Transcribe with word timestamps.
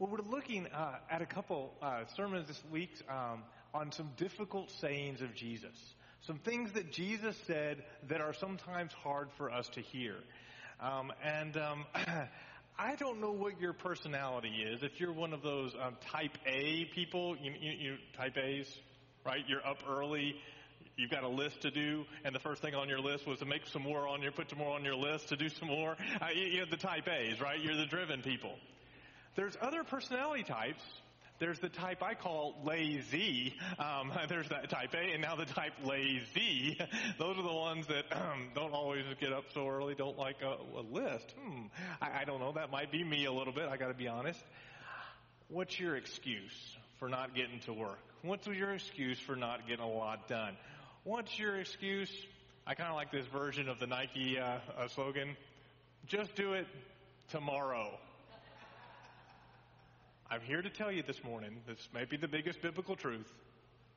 Well, 0.00 0.10
we're 0.12 0.30
looking 0.30 0.68
uh, 0.68 0.98
at 1.10 1.22
a 1.22 1.26
couple 1.26 1.74
uh, 1.82 2.04
sermons 2.14 2.46
this 2.46 2.62
week 2.70 2.92
um, 3.10 3.42
on 3.74 3.90
some 3.90 4.10
difficult 4.16 4.70
sayings 4.80 5.22
of 5.22 5.34
Jesus. 5.34 5.76
Some 6.20 6.38
things 6.38 6.70
that 6.74 6.92
Jesus 6.92 7.36
said 7.48 7.82
that 8.06 8.20
are 8.20 8.32
sometimes 8.32 8.92
hard 8.92 9.28
for 9.36 9.50
us 9.50 9.68
to 9.70 9.80
hear. 9.80 10.14
Um, 10.80 11.10
and 11.24 11.56
um, 11.56 11.84
I 12.78 12.94
don't 12.94 13.20
know 13.20 13.32
what 13.32 13.60
your 13.60 13.72
personality 13.72 14.50
is. 14.72 14.84
If 14.84 15.00
you're 15.00 15.12
one 15.12 15.32
of 15.32 15.42
those 15.42 15.74
um, 15.74 15.96
type 16.12 16.38
A 16.46 16.84
people, 16.94 17.36
you, 17.42 17.52
you, 17.60 17.72
you 17.72 17.96
type 18.16 18.38
A's, 18.38 18.72
right? 19.26 19.42
You're 19.48 19.66
up 19.66 19.78
early. 19.90 20.36
You've 20.96 21.10
got 21.10 21.24
a 21.24 21.28
list 21.28 21.62
to 21.62 21.72
do, 21.72 22.04
and 22.24 22.32
the 22.32 22.40
first 22.40 22.62
thing 22.62 22.76
on 22.76 22.88
your 22.88 23.00
list 23.00 23.26
was 23.26 23.40
to 23.40 23.46
make 23.46 23.66
some 23.66 23.82
more 23.82 24.06
on 24.06 24.22
your, 24.22 24.30
put 24.30 24.48
some 24.48 24.60
more 24.60 24.76
on 24.76 24.84
your 24.84 24.94
list 24.94 25.30
to 25.30 25.36
do 25.36 25.48
some 25.48 25.66
more. 25.66 25.96
Uh, 26.20 26.26
you, 26.32 26.44
you're 26.44 26.66
the 26.66 26.76
type 26.76 27.08
A's, 27.08 27.40
right? 27.40 27.60
You're 27.60 27.76
the 27.76 27.86
driven 27.86 28.22
people. 28.22 28.52
There's 29.36 29.56
other 29.60 29.84
personality 29.84 30.42
types. 30.42 30.82
There's 31.38 31.60
the 31.60 31.68
type 31.68 32.02
I 32.02 32.14
call 32.14 32.56
lazy. 32.64 33.54
Um, 33.78 34.12
there's 34.28 34.48
that 34.48 34.68
type 34.70 34.94
A, 34.94 35.12
and 35.12 35.22
now 35.22 35.36
the 35.36 35.44
type 35.44 35.72
lazy. 35.84 36.78
Those 37.18 37.38
are 37.38 37.42
the 37.42 37.52
ones 37.52 37.86
that 37.86 38.04
um, 38.12 38.48
don't 38.54 38.72
always 38.72 39.04
get 39.20 39.32
up 39.32 39.44
so 39.54 39.68
early, 39.68 39.94
don't 39.94 40.18
like 40.18 40.42
a, 40.42 40.56
a 40.78 40.82
list. 40.82 41.34
Hmm. 41.40 41.66
I, 42.00 42.22
I 42.22 42.24
don't 42.24 42.40
know. 42.40 42.52
That 42.52 42.70
might 42.70 42.90
be 42.90 43.04
me 43.04 43.26
a 43.26 43.32
little 43.32 43.52
bit. 43.52 43.68
I 43.68 43.76
got 43.76 43.88
to 43.88 43.94
be 43.94 44.08
honest. 44.08 44.40
What's 45.48 45.78
your 45.78 45.96
excuse 45.96 46.76
for 46.98 47.08
not 47.08 47.34
getting 47.34 47.60
to 47.60 47.72
work? 47.72 48.00
What's 48.22 48.46
your 48.48 48.74
excuse 48.74 49.18
for 49.20 49.36
not 49.36 49.68
getting 49.68 49.84
a 49.84 49.88
lot 49.88 50.28
done? 50.28 50.56
What's 51.04 51.38
your 51.38 51.56
excuse? 51.56 52.10
I 52.66 52.74
kind 52.74 52.90
of 52.90 52.96
like 52.96 53.12
this 53.12 53.26
version 53.26 53.68
of 53.68 53.78
the 53.78 53.86
Nike 53.86 54.38
uh, 54.38 54.58
uh, 54.76 54.88
slogan. 54.88 55.36
Just 56.06 56.34
do 56.34 56.52
it 56.52 56.66
tomorrow. 57.30 57.98
I'm 60.30 60.42
here 60.42 60.60
to 60.60 60.68
tell 60.68 60.92
you 60.92 61.02
this 61.02 61.24
morning, 61.24 61.62
this 61.66 61.88
may 61.94 62.04
be 62.04 62.18
the 62.18 62.28
biggest 62.28 62.60
biblical 62.60 62.96
truth. 62.96 63.32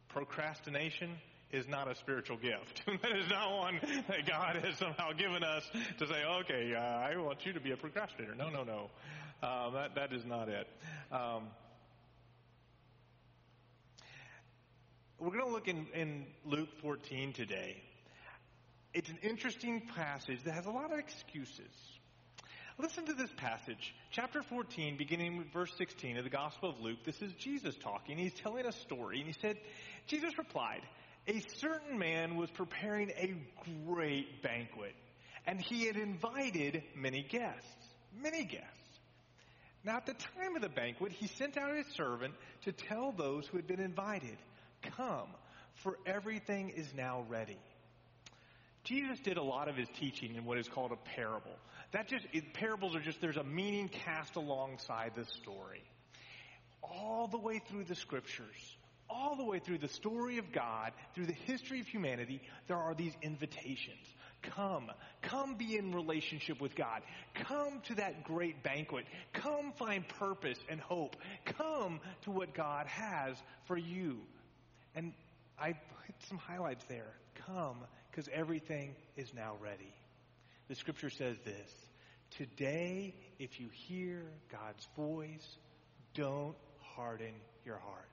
Procrastination 0.07 1.17
is 1.51 1.67
not 1.67 1.91
a 1.91 1.95
spiritual 1.95 2.37
gift. 2.37 2.83
that 3.01 3.11
is 3.17 3.29
not 3.29 3.51
one 3.51 3.81
that 4.07 4.25
God 4.25 4.55
has 4.55 4.77
somehow 4.77 5.11
given 5.11 5.43
us 5.43 5.69
to 5.97 6.07
say, 6.07 6.23
okay, 6.23 6.73
uh, 6.73 6.79
I 6.79 7.17
want 7.17 7.45
you 7.45 7.51
to 7.51 7.59
be 7.59 7.71
a 7.71 7.75
procrastinator. 7.75 8.33
No, 8.33 8.49
no, 8.49 8.63
no. 8.63 8.89
Um, 9.45 9.73
that, 9.73 9.95
that 9.95 10.13
is 10.13 10.23
not 10.23 10.47
it. 10.47 10.67
Um, 11.11 11.49
we're 15.19 15.31
going 15.31 15.45
to 15.45 15.51
look 15.51 15.67
in, 15.67 15.85
in 15.93 16.27
Luke 16.45 16.69
14 16.81 17.33
today. 17.33 17.83
It's 18.93 19.09
an 19.09 19.19
interesting 19.21 19.81
passage 19.97 20.43
that 20.45 20.53
has 20.53 20.65
a 20.65 20.71
lot 20.71 20.93
of 20.93 20.97
excuses. 20.97 21.99
Listen 22.81 23.05
to 23.05 23.13
this 23.13 23.29
passage, 23.37 23.93
chapter 24.09 24.41
14, 24.41 24.97
beginning 24.97 25.37
with 25.37 25.53
verse 25.53 25.71
16 25.77 26.17
of 26.17 26.23
the 26.23 26.31
Gospel 26.31 26.71
of 26.71 26.79
Luke. 26.79 26.97
This 27.05 27.21
is 27.21 27.31
Jesus 27.33 27.75
talking. 27.75 28.17
He's 28.17 28.33
telling 28.33 28.65
a 28.65 28.71
story, 28.71 29.19
and 29.19 29.27
he 29.27 29.35
said, 29.39 29.57
Jesus 30.07 30.35
replied, 30.35 30.81
A 31.27 31.41
certain 31.57 31.99
man 31.99 32.37
was 32.37 32.49
preparing 32.49 33.11
a 33.11 33.35
great 33.85 34.41
banquet, 34.41 34.95
and 35.45 35.61
he 35.61 35.85
had 35.85 35.95
invited 35.95 36.81
many 36.95 37.21
guests. 37.21 37.85
Many 38.19 38.45
guests. 38.45 38.99
Now, 39.83 39.97
at 39.97 40.07
the 40.07 40.15
time 40.15 40.55
of 40.55 40.63
the 40.63 40.69
banquet, 40.69 41.11
he 41.11 41.27
sent 41.27 41.57
out 41.57 41.75
his 41.75 41.85
servant 41.95 42.33
to 42.63 42.71
tell 42.71 43.11
those 43.11 43.45
who 43.45 43.57
had 43.57 43.67
been 43.67 43.79
invited, 43.79 44.37
Come, 44.97 45.27
for 45.83 45.99
everything 46.07 46.69
is 46.69 46.91
now 46.95 47.25
ready. 47.29 47.59
Jesus 48.83 49.19
did 49.19 49.37
a 49.37 49.43
lot 49.43 49.67
of 49.67 49.75
his 49.75 49.87
teaching 49.99 50.35
in 50.35 50.45
what 50.45 50.57
is 50.57 50.67
called 50.67 50.91
a 50.91 51.09
parable. 51.15 51.55
That 51.91 52.07
just 52.07 52.25
it, 52.31 52.53
parables 52.53 52.95
are 52.95 53.01
just 53.01 53.19
there's 53.21 53.37
a 53.37 53.43
meaning 53.43 53.89
cast 53.89 54.35
alongside 54.35 55.11
the 55.15 55.25
story. 55.25 55.83
All 56.81 57.27
the 57.27 57.37
way 57.37 57.59
through 57.59 57.83
the 57.83 57.95
scriptures, 57.95 58.77
all 59.09 59.35
the 59.35 59.43
way 59.43 59.59
through 59.59 59.77
the 59.77 59.87
story 59.87 60.37
of 60.37 60.51
God, 60.51 60.93
through 61.13 61.25
the 61.25 61.33
history 61.33 61.79
of 61.81 61.87
humanity, 61.87 62.41
there 62.67 62.77
are 62.77 62.93
these 62.93 63.13
invitations. 63.21 64.07
Come, 64.41 64.89
come 65.21 65.55
be 65.55 65.77
in 65.77 65.93
relationship 65.93 66.59
with 66.61 66.75
God. 66.75 67.01
Come 67.35 67.81
to 67.87 67.95
that 67.95 68.23
great 68.23 68.63
banquet. 68.63 69.05
Come 69.33 69.71
find 69.73 70.07
purpose 70.07 70.57
and 70.67 70.79
hope. 70.79 71.15
Come 71.45 71.99
to 72.23 72.31
what 72.31 72.53
God 72.55 72.87
has 72.87 73.37
for 73.65 73.77
you. 73.77 74.17
And 74.95 75.13
I 75.59 75.73
put 75.73 76.15
some 76.27 76.39
highlights 76.39 76.83
there. 76.85 77.13
Come, 77.45 77.77
because 78.09 78.27
everything 78.33 78.95
is 79.15 79.31
now 79.33 79.57
ready. 79.61 79.93
The 80.69 80.75
scripture 80.75 81.09
says 81.09 81.37
this 81.45 81.71
Today, 82.37 83.13
if 83.39 83.59
you 83.59 83.67
hear 83.71 84.23
God's 84.51 84.87
voice, 84.95 85.57
don't 86.13 86.55
harden 86.95 87.33
your 87.65 87.77
heart. 87.77 88.07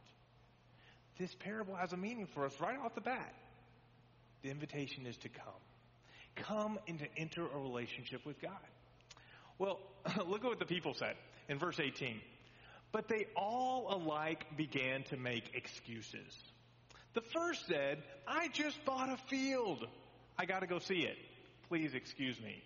This 1.19 1.35
parable 1.35 1.75
has 1.75 1.93
a 1.93 1.97
meaning 1.97 2.27
for 2.27 2.45
us 2.45 2.53
right 2.61 2.79
off 2.79 2.95
the 2.95 3.01
bat. 3.01 3.35
The 4.43 4.51
invitation 4.51 5.07
is 5.07 5.17
to 5.19 5.29
come. 5.29 5.45
Come 6.37 6.79
and 6.87 6.99
to 7.01 7.07
enter 7.17 7.43
a 7.43 7.59
relationship 7.59 8.25
with 8.25 8.41
God. 8.41 8.53
Well, 9.59 9.81
look 10.27 10.45
at 10.45 10.49
what 10.49 10.59
the 10.61 10.67
people 10.67 10.95
said 10.95 11.17
in 11.49 11.59
verse 11.59 11.81
18. 11.81 12.21
But 12.93 13.09
they 13.09 13.27
all 13.37 13.87
alike 13.95 14.57
began 14.57 15.03
to 15.05 15.17
make 15.17 15.55
excuses. 15.55 16.33
The 17.15 17.21
first 17.21 17.67
said, 17.67 18.03
I 18.27 18.49
just 18.49 18.83
bought 18.85 19.11
a 19.11 19.17
field. 19.29 19.87
I 20.39 20.47
got 20.47 20.61
to 20.61 20.67
go 20.67 20.79
see 20.79 21.01
it. 21.01 21.17
Please 21.69 21.95
excuse 21.95 22.41
me. 22.41 22.63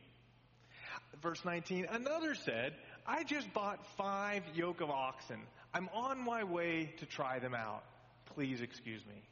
Verse 1.22 1.44
19, 1.44 1.86
another 1.90 2.34
said, 2.34 2.74
I 3.06 3.22
just 3.22 3.52
bought 3.54 3.78
five 3.96 4.42
yoke 4.54 4.80
of 4.80 4.90
oxen. 4.90 5.40
I'm 5.72 5.88
on 5.94 6.22
my 6.22 6.42
way 6.44 6.92
to 6.98 7.06
try 7.06 7.38
them 7.38 7.54
out. 7.54 7.84
Please 8.34 8.60
excuse 8.60 9.02
me. 9.06 9.22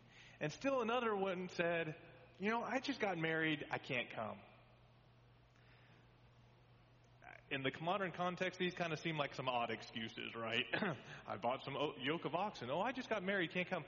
And 0.40 0.52
still 0.52 0.82
another 0.82 1.14
one 1.14 1.48
said, 1.56 1.94
You 2.38 2.50
know, 2.50 2.62
I 2.62 2.78
just 2.78 3.00
got 3.00 3.18
married. 3.18 3.64
I 3.70 3.78
can't 3.78 4.06
come. 4.14 4.36
In 7.50 7.64
the 7.64 7.72
modern 7.80 8.12
context, 8.12 8.60
these 8.60 8.74
kind 8.74 8.92
of 8.92 9.00
seem 9.00 9.18
like 9.18 9.34
some 9.34 9.48
odd 9.48 9.70
excuses, 9.70 10.36
right? 10.40 10.64
I 11.28 11.36
bought 11.36 11.64
some 11.64 11.76
yoke 12.00 12.24
of 12.24 12.36
oxen. 12.36 12.68
Oh, 12.70 12.80
I 12.80 12.92
just 12.92 13.10
got 13.10 13.24
married. 13.24 13.52
Can't 13.52 13.68
come. 13.68 13.84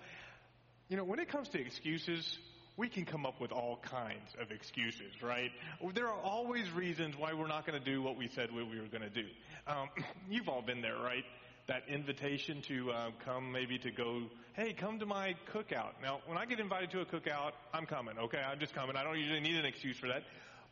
You 0.89 0.97
know, 0.97 1.05
when 1.05 1.21
it 1.21 1.29
comes 1.29 1.49
to 1.51 1.61
excuses, 1.61 2.39
we 2.77 2.89
can 2.89 3.05
come 3.05 3.27
up 3.27 3.41
with 3.41 3.53
all 3.53 3.79
kinds 3.83 4.35
of 4.41 4.51
excuses, 4.51 5.23
right? 5.23 5.51
There 5.95 6.09
are 6.09 6.21
always 6.21 6.71
reasons 6.71 7.17
why 7.17 7.35
we're 7.35 7.49
not 7.49 7.67
going 7.67 7.79
to 7.79 7.85
do 7.85 8.03
what 8.03 8.17
we 8.17 8.29
said 8.29 8.51
we 8.51 8.65
were 8.65 8.87
going 8.87 9.03
to 9.03 9.11
do. 9.11 9.27
Um, 9.67 9.89
you've 10.31 10.49
all 10.49 10.63
been 10.63 10.81
there, 10.81 10.97
right? 10.97 11.25
That 11.69 11.83
invitation 11.89 12.63
to 12.63 12.91
uh, 12.91 13.11
come, 13.25 13.53
maybe 13.53 13.79
to 13.79 13.91
go, 13.91 14.23
hey, 14.55 14.73
come 14.73 14.99
to 14.99 15.07
my 15.07 15.35
cookout. 15.53 15.93
Now, 16.03 16.21
when 16.27 16.39
I 16.39 16.47
get 16.47 16.61
invited 16.61 16.91
to 16.93 17.01
a 17.01 17.05
cookout, 17.07 17.53
I'm 17.73 17.87
coming, 17.87 18.19
okay? 18.19 18.39
I'm 18.39 18.59
just 18.59 18.75
coming. 18.75 18.97
I 18.97 19.05
don't 19.05 19.19
usually 19.19 19.41
need 19.41 19.57
an 19.57 19.67
excuse 19.67 19.99
for 19.99 20.09
that. 20.09 20.23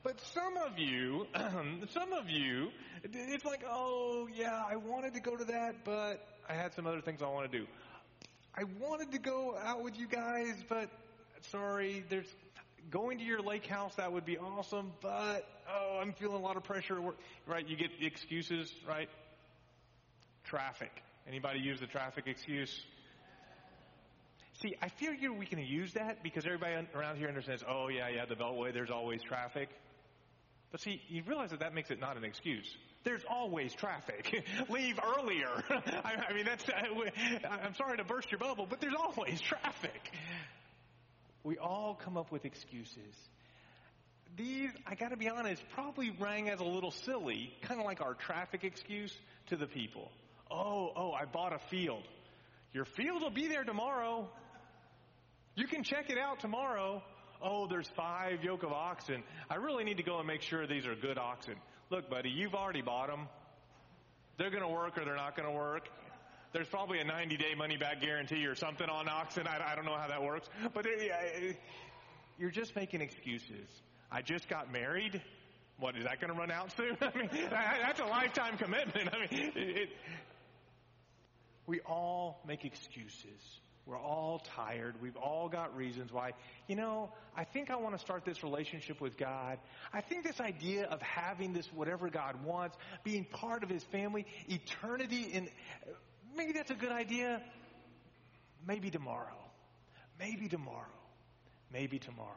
But 0.03 0.19
some 0.21 0.56
of 0.56 0.78
you, 0.78 1.27
some 1.91 2.12
of 2.15 2.28
you, 2.31 2.71
it's 3.05 3.44
like, 3.44 3.62
oh, 3.69 4.27
yeah, 4.34 4.62
I 4.69 4.77
wanted 4.77 5.12
to 5.15 5.21
go 5.21 5.37
to 5.37 5.44
that, 5.44 5.84
but 5.84 6.27
I 6.49 6.55
had 6.55 6.75
some 6.75 6.87
other 6.87 7.03
things 7.03 7.21
I 7.22 7.28
want 7.28 7.53
to 7.53 7.59
do. 7.59 7.67
I 8.55 8.65
wanted 8.81 9.12
to 9.12 9.19
go 9.19 9.56
out 9.62 9.82
with 9.84 9.99
you 9.99 10.09
guys, 10.09 10.55
but 10.69 10.91
sorry, 11.51 12.05
there's 12.09 12.33
going 12.91 13.19
to 13.19 13.25
your 13.25 13.41
lake 13.41 13.67
house. 13.67 13.95
That 13.97 14.12
would 14.12 14.25
be 14.25 14.39
awesome, 14.39 14.93
but 15.01 15.47
oh, 15.69 15.99
I'm 16.01 16.12
feeling 16.12 16.37
a 16.37 16.45
lot 16.45 16.56
of 16.56 16.65
pressure. 16.65 16.97
at 16.97 17.03
work. 17.03 17.17
Right? 17.47 17.67
You 17.67 17.77
get 17.77 17.99
the 17.99 18.06
excuses, 18.06 18.73
right? 18.87 19.09
Traffic. 20.45 20.91
Anybody 21.29 21.61
use 21.61 21.81
the 21.81 21.87
traffic 21.87 22.25
excuse? 22.27 22.83
See, 24.62 24.75
I 24.83 24.89
figure 24.89 25.33
we 25.33 25.47
can 25.47 25.59
use 25.59 25.95
that 25.95 26.23
because 26.23 26.45
everybody 26.45 26.87
around 26.95 27.17
here 27.17 27.29
understands. 27.29 27.65
Oh 27.67 27.89
yeah, 27.89 28.09
yeah, 28.09 28.27
the 28.27 28.34
Beltway. 28.34 28.75
There's 28.75 28.91
always 28.91 29.23
traffic. 29.23 29.71
But 30.71 30.81
see, 30.81 31.00
you 31.09 31.23
realize 31.27 31.50
that 31.50 31.61
that 31.61 31.75
makes 31.75 31.91
it 31.91 31.99
not 31.99 32.17
an 32.17 32.25
excuse. 32.25 32.77
There's 33.03 33.23
always 33.29 33.75
traffic. 33.75 34.45
Leave 34.69 35.00
earlier. 35.19 35.49
I, 35.70 36.26
I 36.29 36.32
mean, 36.32 36.44
that's, 36.44 36.64
I'm 37.64 37.75
sorry 37.75 37.97
to 37.97 38.05
burst 38.05 38.31
your 38.31 38.38
bubble, 38.38 38.67
but 38.69 38.81
there's 38.81 38.94
always 38.94 39.41
traffic. 39.41 40.12
We 41.42 41.58
all 41.58 41.98
come 42.02 42.16
up 42.16 42.31
with 42.31 42.44
excuses. 42.44 43.14
These, 44.37 44.70
I 44.87 44.94
gotta 44.94 45.16
be 45.16 45.28
honest, 45.28 45.62
probably 45.75 46.10
rang 46.19 46.48
as 46.48 46.60
a 46.60 46.64
little 46.64 46.90
silly, 46.90 47.52
kind 47.62 47.81
of 47.81 47.87
like 47.87 48.00
our 48.00 48.14
traffic 48.14 48.64
excuse 48.64 49.14
to 49.48 49.56
the 49.56 49.66
people. 49.66 50.10
Oh, 50.50 50.92
oh, 50.96 51.12
I 51.12 51.25
bought 51.25 51.52
a 51.52 51.58
field. 51.70 52.02
Your 52.72 52.84
field 52.84 53.22
will 53.22 53.31
be 53.31 53.48
there 53.48 53.64
tomorrow. 53.64 54.28
You 55.56 55.66
can 55.66 55.82
check 55.82 56.10
it 56.10 56.19
out 56.19 56.40
tomorrow 56.40 57.02
oh, 57.42 57.66
there's 57.66 57.88
five 57.96 58.44
yoke 58.44 58.62
of 58.62 58.72
oxen. 58.72 59.22
I 59.48 59.56
really 59.56 59.84
need 59.84 59.96
to 59.96 60.02
go 60.02 60.19
and 60.19 60.26
make 60.26 60.42
sure 60.42 60.66
these 60.66 60.87
are 60.87 60.94
good 60.94 61.19
oxen. 61.19 61.54
Look, 61.90 62.10
buddy, 62.10 62.31
you've 62.31 62.54
already 62.54 62.82
bought 62.82 63.08
them. 63.08 63.28
They're 64.38 64.50
going 64.50 64.62
to 64.62 64.69
work 64.69 64.96
or 64.96 65.04
they're 65.04 65.16
not 65.16 65.37
going 65.37 65.48
to 65.48 65.54
work. 65.54 65.88
There's 66.52 66.69
probably 66.69 66.99
a 66.99 67.05
90 67.05 67.37
day 67.37 67.55
money 67.56 67.76
back 67.76 68.00
guarantee 68.00 68.44
or 68.47 68.55
something 68.55 68.88
on 68.88 69.08
oxen. 69.08 69.47
I, 69.47 69.73
I 69.73 69.75
don't 69.76 69.85
know 69.85 69.97
how 69.97 70.08
that 70.08 70.23
works. 70.23 70.49
But 70.75 70.87
uh, 70.87 70.91
it, 70.91 71.61
you're 72.38 72.50
just 72.50 72.75
making 72.75 73.00
excuses. 73.00 73.69
I 74.11 74.23
just 74.23 74.49
got 74.49 74.73
married. 74.73 75.23
What, 75.79 75.97
is 75.97 76.05
that 76.05 76.20
going 76.20 76.32
to 76.32 76.38
run 76.38 76.50
out 76.50 76.73
soon? 76.76 76.97
I 77.00 77.17
mean, 77.17 77.31
that's 77.50 78.00
a 78.00 78.05
lifetime 78.05 78.58
commitment. 78.58 79.08
I 79.12 79.19
mean, 79.19 79.52
it, 79.55 79.88
We 81.67 81.81
all 81.81 82.43
make 82.47 82.64
excuses. 82.64 83.61
We're 83.87 83.99
all 83.99 84.43
tired. 84.56 84.97
We've 85.00 85.17
all 85.17 85.49
got 85.49 85.76
reasons 85.76 86.12
why. 86.12 86.32
You 86.69 86.76
know, 86.76 87.11
I 87.37 87.44
think 87.44 87.70
I 87.70 87.76
want 87.76 87.94
to 87.94 88.00
start 88.00 88.25
this 88.25 88.43
relationship 88.43 89.00
with 89.00 89.17
God. 89.17 89.58
I 89.93 90.00
think 90.00 90.25
this 90.25 90.41
idea 90.41 90.87
of 90.87 91.00
having 91.00 91.52
this 91.52 91.67
whatever 91.73 92.08
God 92.08 92.44
wants, 92.44 92.76
being 93.05 93.25
part 93.25 93.62
of 93.62 93.69
His 93.69 93.85
family, 93.85 94.26
eternity 94.49 95.23
in, 95.32 95.49
maybe 96.37 96.53
that's 96.53 96.71
a 96.71 96.75
good 96.75 96.93
idea. 96.93 97.43
Maybe 98.67 98.91
tomorrow. 98.91 99.37
Maybe 100.19 100.49
tomorrow. 100.49 100.87
Maybe 101.73 101.99
tomorrow. 101.99 102.35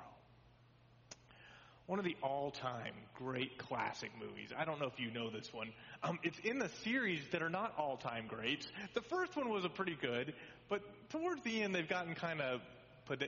One 1.86 2.00
of 2.00 2.06
the 2.06 2.16
all-time 2.24 2.94
great 3.16 3.58
classic 3.58 4.12
movies. 4.18 4.50
I 4.58 4.64
don't 4.64 4.80
know 4.80 4.88
if 4.88 5.00
you 5.00 5.12
know 5.12 5.30
this 5.30 5.54
one. 5.54 5.74
Um, 6.02 6.18
it's 6.24 6.40
in 6.40 6.58
the 6.58 6.70
series 6.84 7.22
that 7.32 7.42
are 7.42 7.50
not 7.50 7.74
all-time 7.78 8.28
greats. 8.28 8.68
The 8.94 9.02
first 9.02 9.36
one 9.36 9.50
was 9.50 9.66
a 9.66 9.70
pretty 9.70 9.98
good, 10.00 10.34
but 10.70 10.82
towards 11.10 11.44
the 11.44 11.62
end 11.62 11.76
they've 11.76 11.88
gotten 11.88 12.16
kind 12.16 12.40
of, 12.40 12.62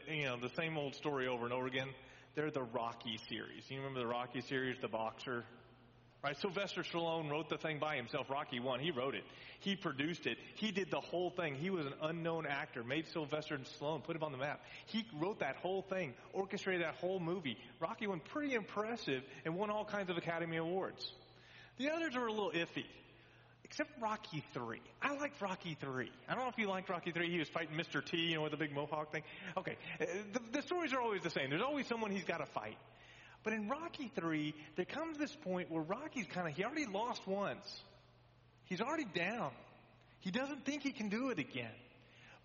you 0.10 0.24
know, 0.24 0.38
the 0.38 0.52
same 0.56 0.78
old 0.78 0.96
story 0.96 1.28
over 1.28 1.44
and 1.44 1.54
over 1.54 1.68
again. 1.68 1.90
They're 2.36 2.52
the 2.52 2.64
Rocky 2.64 3.20
series. 3.30 3.70
You 3.70 3.78
remember 3.78 4.00
the 4.00 4.08
Rocky 4.08 4.42
series, 4.42 4.78
the 4.82 4.88
boxer? 4.88 5.44
Right? 6.25 6.36
Sylvester 6.42 6.81
Stallone 6.81 7.30
wrote 7.30 7.50
the 7.50 7.57
thing 7.60 7.77
by 7.77 7.98
himself. 7.98 8.31
Rocky 8.31 8.60
One. 8.60 8.80
He 8.80 8.89
wrote 8.89 9.13
it. 9.13 9.24
He 9.60 9.75
produced 9.75 10.25
it. 10.25 10.39
He 10.56 10.72
did 10.72 10.89
the 10.89 11.00
whole 11.00 11.30
thing. 11.30 11.54
He 11.54 11.69
was 11.69 11.86
an 11.86 11.94
unknown 12.01 12.48
actor. 12.48 12.83
Made 12.83 13.06
Sylvester 13.06 13.60
Stallone. 13.60 14.04
Put 14.04 14.16
him 14.16 14.24
on 14.24 14.31
the 14.31 14.39
map. 14.39 14.60
He 14.88 15.06
wrote 15.19 15.42
that 15.42 15.57
whole 15.57 15.83
thing. 15.83 16.16
Orchestrated 16.33 16.81
that 16.81 16.95
whole 16.95 17.19
movie. 17.19 17.60
Rocky 17.80 18.07
One. 18.07 18.22
Pretty 18.22 18.56
impressive 18.56 19.22
and 19.45 19.56
won 19.56 19.69
all 19.69 19.86
kinds 19.86 20.10
of 20.10 20.18
Academy 20.18 20.57
Awards. 20.57 21.13
The 21.77 21.92
others 21.92 22.16
were 22.16 22.25
a 22.25 22.31
little 22.31 22.54
iffy. 22.54 22.86
Except 23.63 23.92
Rocky 24.01 24.44
3. 24.56 24.81
I 25.04 25.16
liked 25.18 25.39
Rocky 25.39 25.77
3. 25.80 26.10
I 26.27 26.33
don't 26.33 26.44
know 26.44 26.50
if 26.50 26.57
you 26.57 26.68
liked 26.68 26.89
Rocky 26.89 27.12
3. 27.12 27.30
He 27.30 27.38
was 27.38 27.50
fighting 27.50 27.77
Mr. 27.77 28.04
T, 28.04 28.18
you 28.18 28.36
know, 28.36 28.42
with 28.42 28.51
the 28.51 28.57
big 28.57 28.74
mohawk 28.74 29.12
thing. 29.12 29.22
Okay. 29.57 29.77
Uh, 30.01 30.06
the, 30.33 30.39
the 30.54 30.62
stories 30.63 30.92
are 30.92 31.01
always 31.01 31.22
the 31.22 31.30
same. 31.30 31.51
There's 31.51 31.62
always 31.62 31.86
someone 31.86 32.10
he's 32.10 32.24
got 32.24 32.38
to 32.38 32.48
fight. 32.48 32.77
But 33.46 33.54
in 33.54 33.70
Rocky 33.70 34.12
3, 34.16 34.56
there 34.76 34.86
comes 34.86 35.20
this 35.20 35.34
point 35.34 35.72
where 35.72 35.84
Rocky's 35.84 36.26
kind 36.34 36.48
of, 36.48 36.56
he 36.56 36.66
already 36.66 36.88
lost 36.88 37.26
once. 37.28 37.80
He's 38.64 38.82
already 38.82 39.06
down. 39.06 39.52
He 40.20 40.32
doesn't 40.32 40.66
think 40.66 40.82
he 40.82 40.92
can 40.92 41.10
do 41.10 41.30
it 41.30 41.38
again. 41.38 41.72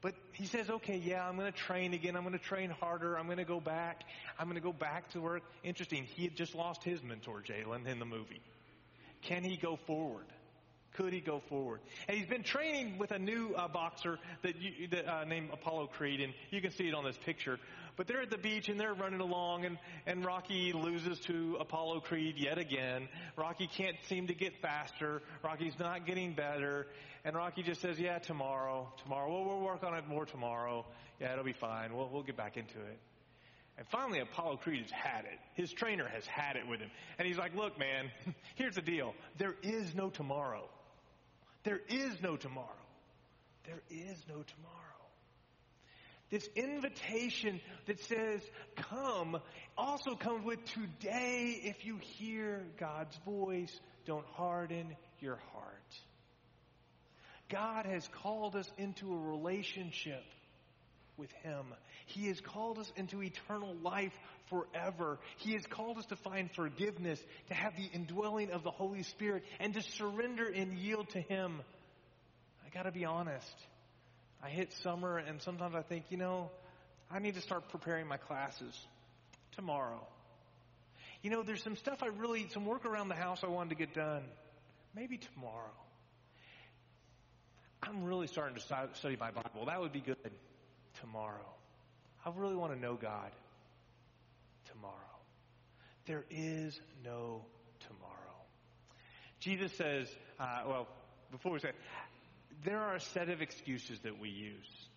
But 0.03 0.15
he 0.33 0.47
says, 0.47 0.69
okay, 0.69 0.97
yeah, 0.97 1.27
I'm 1.27 1.37
going 1.37 1.51
to 1.51 1.59
train 1.59 1.95
again. 1.95 2.17
I'm 2.17 2.23
going 2.23 2.39
to 2.39 2.45
train 2.45 2.69
harder. 2.69 3.19
I'm 3.19 3.27
going 3.27 3.39
to 3.39 3.45
go 3.45 3.61
back. 3.61 4.03
I'm 4.39 4.47
going 4.47 4.61
to 4.61 4.63
go 4.63 4.75
back 4.75 5.11
to 5.13 5.21
work. 5.23 5.43
Interesting. 5.65 6.05
He 6.05 6.25
had 6.25 6.37
just 6.37 6.55
lost 6.55 6.85
his 6.85 7.03
mentor, 7.03 7.43
Jalen, 7.43 7.87
in 7.87 7.99
the 7.99 8.05
movie. 8.05 8.43
Can 9.23 9.43
he 9.43 9.57
go 9.57 9.79
forward? 9.87 10.27
Could 10.95 11.13
he 11.13 11.21
go 11.21 11.41
forward? 11.49 11.81
And 12.09 12.19
he's 12.19 12.27
been 12.27 12.43
training 12.43 12.99
with 12.99 13.13
a 13.13 13.19
new 13.19 13.55
uh, 13.57 13.69
boxer 13.69 14.19
that, 14.43 14.61
you, 14.61 14.89
that 14.89 15.07
uh, 15.07 15.25
named 15.25 15.51
Apollo 15.53 15.89
Creed, 15.89 16.21
and 16.21 16.35
you 16.51 16.61
can 16.61 16.73
see 16.73 16.89
it 16.89 16.95
on 16.95 17.05
this 17.05 17.19
picture. 17.25 17.59
But 18.01 18.07
they're 18.07 18.23
at 18.23 18.31
the 18.31 18.39
beach 18.39 18.71
and 18.71 18.81
they're 18.81 18.95
running 18.95 19.21
along 19.21 19.67
and, 19.67 19.77
and 20.07 20.25
Rocky 20.25 20.73
loses 20.73 21.21
to 21.27 21.59
Apollo 21.61 22.01
Creed 22.01 22.37
yet 22.39 22.57
again. 22.57 23.07
Rocky 23.37 23.67
can't 23.67 23.97
seem 24.09 24.29
to 24.29 24.35
get 24.35 24.57
faster. 24.63 25.21
Rocky's 25.45 25.79
not 25.79 26.07
getting 26.07 26.33
better. 26.33 26.87
And 27.27 27.37
Rocky 27.37 27.63
just 27.63 27.83
says, 27.83 28.01
yeah, 28.01 28.19
tomorrow, 28.19 28.91
tomorrow. 29.03 29.31
We'll, 29.31 29.45
we'll 29.45 29.61
work 29.61 29.85
on 29.85 29.93
it 29.99 30.09
more 30.09 30.25
tomorrow. 30.25 30.87
Yeah, 31.21 31.33
it'll 31.33 31.45
be 31.45 31.53
fine. 31.53 31.95
We'll, 31.95 32.09
we'll 32.11 32.23
get 32.23 32.39
back 32.39 32.57
into 32.57 32.79
it. 32.79 32.99
And 33.77 33.87
finally, 33.89 34.21
Apollo 34.21 34.61
Creed 34.63 34.81
has 34.81 34.91
had 34.91 35.27
it. 35.27 35.39
His 35.53 35.71
trainer 35.71 36.09
has 36.09 36.25
had 36.25 36.57
it 36.57 36.67
with 36.67 36.81
him. 36.81 36.91
And 37.19 37.29
he's 37.29 37.37
like, 37.37 37.55
look, 37.55 37.79
man, 37.79 38.11
here's 38.55 38.77
the 38.77 38.81
deal. 38.81 39.13
There 39.37 39.57
is 39.63 39.95
no 39.95 40.09
tomorrow. 40.09 40.67
There 41.65 41.83
is 41.91 42.23
no 42.23 42.39
tomorrow. 42.39 42.67
There 43.67 43.83
is 43.91 44.25
no 44.27 44.43
tomorrow. 44.43 44.90
This 46.31 46.49
invitation 46.55 47.61
that 47.87 48.01
says, 48.05 48.41
come, 48.77 49.41
also 49.77 50.15
comes 50.15 50.45
with 50.45 50.65
today, 50.67 51.61
if 51.65 51.85
you 51.85 51.99
hear 52.19 52.65
God's 52.79 53.17
voice, 53.25 53.81
don't 54.07 54.27
harden 54.27 54.97
your 55.21 55.41
heart. 55.53 55.75
God 57.49 57.85
has 57.87 58.09
called 58.23 58.55
us 58.55 58.71
into 58.79 59.13
a 59.13 59.19
relationship 59.19 60.23
with 61.17 61.33
Him. 61.43 61.65
He 62.07 62.29
has 62.29 62.41
called 62.41 62.79
us 62.79 62.91
into 62.97 63.23
eternal 63.23 63.75
life 63.83 64.13
forever. 64.49 65.19
He 65.39 65.53
has 65.53 65.67
called 65.67 65.99
us 65.99 66.07
to 66.07 66.17
find 66.17 66.51
forgiveness, 66.53 67.21
to 67.49 67.55
have 67.55 67.75
the 67.77 67.89
indwelling 67.93 68.53
of 68.53 68.63
the 68.63 68.71
Holy 68.71 69.03
Spirit, 69.03 69.45
and 69.59 69.75
to 69.75 69.83
surrender 69.83 70.47
and 70.47 70.79
yield 70.79 71.09
to 71.11 71.21
Him. 71.21 71.61
I 72.65 72.71
gotta 72.73 72.93
be 72.93 73.05
honest. 73.05 73.55
I 74.43 74.49
hit 74.49 74.73
summer 74.83 75.19
and 75.19 75.41
sometimes 75.43 75.75
I 75.75 75.83
think, 75.83 76.07
you 76.11 76.17
know, 76.17 76.51
I 77.11 77.19
need 77.19 77.35
to 77.35 77.41
start 77.41 77.69
preparing 77.69 78.07
my 78.07 78.17
classes 78.17 78.79
tomorrow. 79.53 80.01
You 81.23 81.31
know, 81.31 81.43
there's 81.43 81.63
some 81.63 81.77
stuff 81.77 82.03
I 82.03 82.07
really, 82.07 82.49
some 82.51 82.65
work 82.65 82.87
around 82.87 83.09
the 83.09 83.15
house 83.15 83.41
I 83.45 83.49
wanted 83.49 83.71
to 83.71 83.77
get 83.77 83.95
done. 83.95 84.23
Maybe 84.95 85.19
tomorrow. 85.19 85.71
I'm 87.83 88.05
really 88.05 88.27
starting 88.27 88.57
to 88.57 88.89
study 88.95 89.17
my 89.19 89.31
Bible. 89.31 89.67
That 89.67 89.81
would 89.81 89.93
be 89.93 90.01
good 90.01 90.17
tomorrow. 91.01 91.55
I 92.25 92.31
really 92.35 92.57
want 92.57 92.75
to 92.75 92.79
know 92.79 92.95
God 92.95 93.31
tomorrow. 94.73 94.95
There 96.07 96.25
is 96.31 96.81
no 97.05 97.45
tomorrow. 97.81 98.15
Jesus 99.41 99.73
says, 99.73 100.09
uh, 100.39 100.63
well, 100.67 100.89
before 101.31 101.53
we 101.53 101.61
say, 101.61 101.71
there 102.65 102.81
are 102.81 102.95
a 102.95 103.01
set 103.01 103.29
of 103.29 103.41
excuses 103.41 103.99
that 104.01 104.19
we 104.19 104.29
use. 104.29 104.89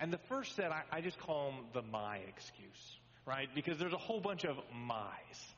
And 0.00 0.12
the 0.12 0.20
first 0.28 0.54
set, 0.54 0.70
I, 0.70 0.82
I 0.92 1.00
just 1.00 1.18
call 1.18 1.50
them 1.50 1.64
the 1.74 1.82
my 1.82 2.18
excuse, 2.28 2.98
right? 3.26 3.48
Because 3.54 3.78
there's 3.78 3.92
a 3.92 3.98
whole 3.98 4.20
bunch 4.20 4.44
of 4.44 4.56
my's. 4.72 5.54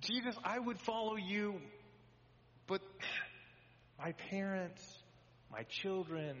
Jesus, 0.00 0.36
I 0.44 0.58
would 0.58 0.78
follow 0.80 1.16
you, 1.16 1.54
but 2.66 2.82
my 3.98 4.12
parents, 4.30 4.82
my 5.50 5.62
children, 5.82 6.36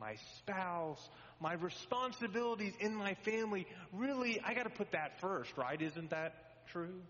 my 0.00 0.16
spouse, 0.38 1.08
my 1.40 1.54
responsibilities 1.54 2.72
in 2.80 2.94
my 2.94 3.14
family, 3.24 3.66
really, 3.92 4.40
I 4.44 4.54
got 4.54 4.64
to 4.64 4.70
put 4.70 4.92
that 4.92 5.20
first, 5.20 5.56
right? 5.56 5.80
Isn't 5.80 6.10
that 6.10 6.66
true? 6.72 7.00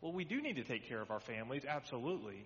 Well, 0.00 0.12
we 0.12 0.24
do 0.24 0.42
need 0.42 0.56
to 0.56 0.64
take 0.64 0.88
care 0.88 1.00
of 1.00 1.12
our 1.12 1.20
families, 1.20 1.62
absolutely. 1.66 2.44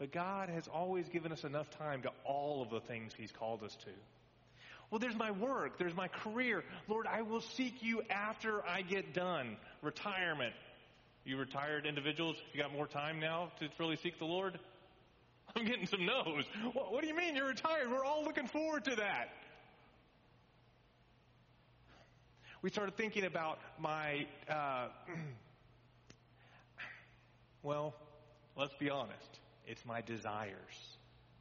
But 0.00 0.12
God 0.12 0.48
has 0.48 0.66
always 0.66 1.06
given 1.10 1.30
us 1.30 1.44
enough 1.44 1.68
time 1.76 2.00
to 2.02 2.10
all 2.24 2.62
of 2.62 2.70
the 2.70 2.80
things 2.80 3.12
He's 3.14 3.30
called 3.30 3.62
us 3.62 3.76
to. 3.84 3.90
Well, 4.90 4.98
there's 4.98 5.14
my 5.14 5.30
work, 5.30 5.78
there's 5.78 5.94
my 5.94 6.08
career. 6.08 6.64
Lord, 6.88 7.06
I 7.06 7.20
will 7.20 7.42
seek 7.42 7.82
you 7.82 8.00
after 8.08 8.66
I 8.66 8.80
get 8.80 9.12
done. 9.12 9.58
Retirement. 9.82 10.54
You 11.26 11.36
retired 11.36 11.84
individuals, 11.84 12.36
you 12.54 12.62
got 12.62 12.72
more 12.72 12.86
time 12.86 13.20
now 13.20 13.52
to 13.60 13.68
really 13.78 13.96
seek 13.96 14.18
the 14.18 14.24
Lord? 14.24 14.58
I'm 15.54 15.66
getting 15.66 15.86
some 15.86 16.06
no's. 16.06 16.44
What, 16.72 16.92
what 16.92 17.02
do 17.02 17.08
you 17.08 17.14
mean 17.14 17.36
you're 17.36 17.48
retired? 17.48 17.90
We're 17.90 18.04
all 18.04 18.24
looking 18.24 18.46
forward 18.46 18.86
to 18.86 18.96
that. 18.96 19.28
We 22.62 22.70
started 22.70 22.96
thinking 22.96 23.26
about 23.26 23.58
my, 23.78 24.26
uh, 24.48 24.88
well, 27.62 27.94
let's 28.56 28.74
be 28.74 28.88
honest. 28.88 29.39
It's 29.66 29.84
my 29.84 30.00
desires, 30.00 30.96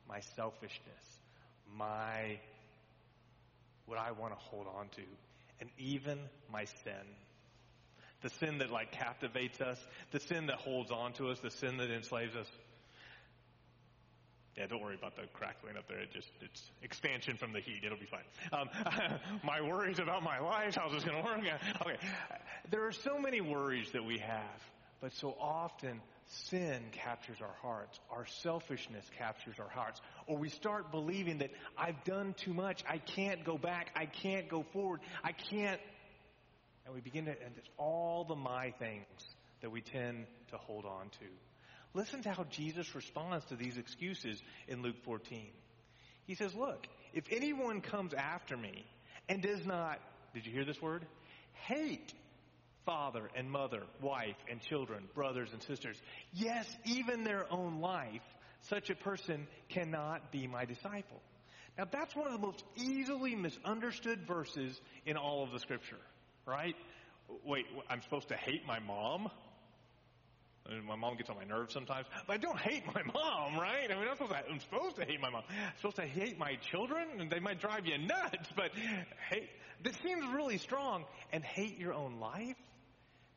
my 0.08 0.20
selfishness, 0.36 1.20
my 1.78 2.40
what 3.86 3.98
I 3.98 4.12
want 4.12 4.34
to 4.34 4.40
hold 4.40 4.68
on 4.68 4.88
to, 4.90 5.02
and 5.60 5.70
even 5.78 6.20
my 6.52 6.66
sin. 6.66 6.94
The 8.22 8.30
sin 8.30 8.60
that 8.60 8.70
like 8.70 8.92
captivates 8.92 9.62
us, 9.62 9.80
the 10.12 10.20
sin 10.20 10.48
that 10.48 10.58
holds 10.58 10.92
on 10.92 11.14
to 11.14 11.30
us, 11.30 11.40
the 11.40 11.50
sin 11.50 11.78
that 11.78 11.90
enslaves 11.90 12.36
us. 12.36 12.48
Yeah, 14.58 14.68
don't 14.68 14.82
worry 14.82 14.96
about 14.96 15.16
the 15.16 15.22
crackling 15.34 15.78
up 15.78 15.88
there. 15.88 16.00
It 16.00 16.12
just 16.12 16.28
it's 16.42 16.62
expansion 16.84 17.38
from 17.38 17.54
the 17.54 17.62
heat. 17.62 17.82
It'll 17.86 17.98
be 17.98 18.06
fine. 18.06 18.26
Um, 18.52 18.70
my 19.44 19.62
worries 19.62 20.00
about 20.00 20.22
my 20.22 20.40
life, 20.40 20.76
how's 20.76 20.92
this 20.92 21.04
going 21.06 21.18
to 21.18 21.24
work? 21.24 21.40
Okay, 21.82 21.96
there 22.70 22.86
are 22.86 22.92
so 22.92 23.18
many 23.18 23.40
worries 23.40 23.90
that 23.94 24.04
we 24.04 24.18
have, 24.18 24.62
but 25.00 25.14
so 25.14 25.36
often 25.40 26.02
sin 26.30 26.84
captures 26.92 27.38
our 27.42 27.56
hearts, 27.62 28.00
our 28.12 28.26
selfishness 28.42 29.06
captures 29.18 29.56
our 29.60 29.70
hearts, 29.70 30.00
or 30.28 30.38
we 30.38 30.50
start 30.50 30.92
believing 30.92 31.40
that 31.40 31.52
I've 31.78 32.04
done 32.04 32.36
too 32.38 32.54
much, 32.54 32.84
I 32.88 33.00
can't 33.00 33.44
go 33.44 33.58
back, 33.58 33.92
I 33.96 34.06
can't 34.06 34.48
go 34.48 34.64
forward, 34.72 35.02
I 35.24 35.32
can't. 35.32 35.82
And 36.86 36.94
we 36.94 37.02
begin 37.02 37.26
to, 37.26 37.32
and 37.32 37.54
it's 37.58 37.70
all 37.78 38.24
the 38.26 38.36
my 38.36 38.72
things 38.80 39.06
that 39.62 39.72
we 39.72 39.82
tend 39.82 40.28
to 40.52 40.58
hold 40.58 40.86
on 40.86 41.10
to. 41.20 41.26
Listen 41.94 42.22
to 42.22 42.32
how 42.32 42.44
Jesus 42.46 42.94
responds 42.94 43.46
to 43.46 43.56
these 43.56 43.78
excuses 43.78 44.42
in 44.68 44.84
Luke 44.84 45.04
14. 45.04 45.48
He 46.26 46.36
says, 46.36 46.54
Look, 46.54 46.88
if 47.14 47.24
anyone 47.32 47.82
comes 47.82 48.14
after 48.14 48.56
me 48.56 48.86
and 49.28 49.42
does 49.42 49.66
not, 49.66 50.00
did 50.36 50.46
you 50.46 50.52
hear 50.52 50.66
this 50.66 50.82
word? 50.82 51.06
Hate 51.66 52.14
father 52.90 53.30
and 53.36 53.52
mother, 53.52 53.84
wife 54.02 54.36
and 54.50 54.60
children, 54.62 55.04
brothers 55.14 55.50
and 55.54 55.62
sisters. 55.62 55.96
Yes, 56.34 56.66
even 56.86 57.24
their 57.24 57.46
own 57.54 57.82
life, 57.82 58.24
such 58.62 58.90
a 58.90 58.96
person 58.96 59.46
cannot 59.70 60.32
be 60.32 60.48
my 60.48 60.66
disciple. 60.66 61.22
Now 61.78 61.86
that's 61.92 62.16
one 62.16 62.26
of 62.26 62.34
the 62.34 62.40
most 62.40 62.64
easily 62.76 63.36
misunderstood 63.36 64.26
verses 64.28 64.82
in 65.06 65.18
all 65.18 65.44
of 65.44 65.52
the 65.52 65.60
scripture, 65.60 66.00
right? 66.48 66.76
Wait, 67.46 67.68
I'm 67.92 68.02
supposed 68.02 68.30
to 68.30 68.36
hate 68.36 68.66
my 68.66 68.80
mom? 68.80 69.30
My 70.88 70.96
mom 70.96 71.16
gets 71.16 71.30
on 71.30 71.36
my 71.36 71.46
nerves 71.46 71.72
sometimes, 71.72 72.08
but 72.26 72.34
I 72.34 72.38
don't 72.38 72.60
hate 72.60 72.86
my 72.88 73.04
mom, 73.14 73.60
right? 73.60 73.90
I 73.90 73.96
mean, 73.96 74.08
I'm 74.10 74.18
supposed, 74.18 74.32
to, 74.32 74.52
I'm 74.52 74.60
supposed 74.60 74.96
to 74.96 75.06
hate 75.06 75.22
my 75.22 75.30
mom. 75.30 75.44
I'm 75.48 75.74
supposed 75.78 75.98
to 75.98 76.08
hate 76.08 76.40
my 76.40 76.58
children, 76.72 77.30
they 77.30 77.40
might 77.40 77.60
drive 77.60 77.86
you 77.86 78.00
nuts, 78.00 78.50
but 78.56 78.72
hate, 79.30 79.50
this 79.84 79.96
seems 80.04 80.26
really 80.34 80.58
strong. 80.58 81.06
And 81.32 81.44
hate 81.44 81.78
your 81.78 81.94
own 81.94 82.20
life? 82.20 82.56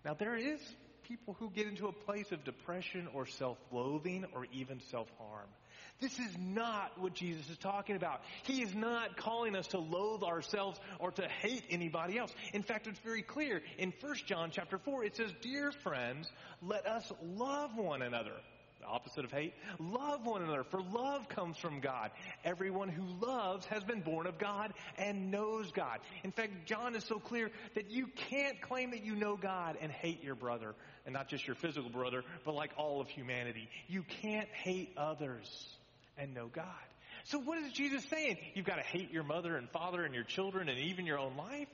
Now, 0.04 0.14
there 0.14 0.36
is 0.36 0.60
people 1.02 1.36
who 1.38 1.50
get 1.50 1.66
into 1.66 1.88
a 1.88 1.92
place 1.92 2.32
of 2.32 2.44
depression 2.44 3.08
or 3.12 3.26
self-loathing 3.26 4.24
or 4.34 4.46
even 4.52 4.80
self-harm. 4.90 5.48
This 6.00 6.18
is 6.18 6.36
not 6.38 7.00
what 7.00 7.14
Jesus 7.14 7.48
is 7.48 7.58
talking 7.58 7.96
about. 7.96 8.22
He 8.44 8.62
is 8.62 8.74
not 8.74 9.16
calling 9.16 9.54
us 9.54 9.68
to 9.68 9.78
loathe 9.78 10.22
ourselves 10.22 10.80
or 10.98 11.12
to 11.12 11.28
hate 11.28 11.64
anybody 11.70 12.18
else. 12.18 12.32
In 12.52 12.62
fact, 12.62 12.86
it's 12.86 12.98
very 13.00 13.22
clear 13.22 13.62
in 13.78 13.92
1 14.00 14.14
John 14.26 14.50
chapter 14.50 14.78
4, 14.78 15.04
it 15.04 15.16
says, 15.16 15.32
Dear 15.42 15.70
friends, 15.70 16.30
let 16.60 16.86
us 16.86 17.10
love 17.22 17.76
one 17.76 18.02
another. 18.02 18.34
The 18.82 18.88
opposite 18.88 19.24
of 19.24 19.30
hate. 19.30 19.54
Love 19.78 20.26
one 20.26 20.42
another, 20.42 20.64
for 20.64 20.80
love 20.80 21.28
comes 21.28 21.56
from 21.56 21.78
God. 21.78 22.10
Everyone 22.44 22.88
who 22.88 23.04
loves 23.24 23.64
has 23.66 23.84
been 23.84 24.00
born 24.00 24.26
of 24.26 24.38
God 24.38 24.72
and 24.98 25.30
knows 25.30 25.70
God. 25.70 26.00
In 26.24 26.32
fact, 26.32 26.66
John 26.66 26.96
is 26.96 27.04
so 27.04 27.20
clear 27.20 27.52
that 27.74 27.92
you 27.92 28.08
can't 28.28 28.60
claim 28.60 28.90
that 28.90 29.04
you 29.04 29.14
know 29.14 29.36
God 29.36 29.76
and 29.80 29.92
hate 29.92 30.24
your 30.24 30.34
brother, 30.34 30.74
and 31.06 31.12
not 31.12 31.28
just 31.28 31.46
your 31.46 31.54
physical 31.54 31.90
brother, 31.90 32.24
but 32.44 32.56
like 32.56 32.72
all 32.76 33.00
of 33.00 33.08
humanity. 33.08 33.68
You 33.86 34.02
can't 34.20 34.48
hate 34.48 34.92
others 34.96 35.48
and 36.18 36.34
know 36.34 36.48
God. 36.52 36.66
So 37.24 37.38
what 37.38 37.58
is 37.58 37.70
Jesus 37.70 38.04
saying? 38.06 38.36
You've 38.54 38.66
got 38.66 38.76
to 38.76 38.82
hate 38.82 39.12
your 39.12 39.22
mother 39.22 39.56
and 39.56 39.70
father 39.70 40.04
and 40.04 40.12
your 40.12 40.24
children 40.24 40.68
and 40.68 40.78
even 40.78 41.06
your 41.06 41.20
own 41.20 41.36
life? 41.36 41.68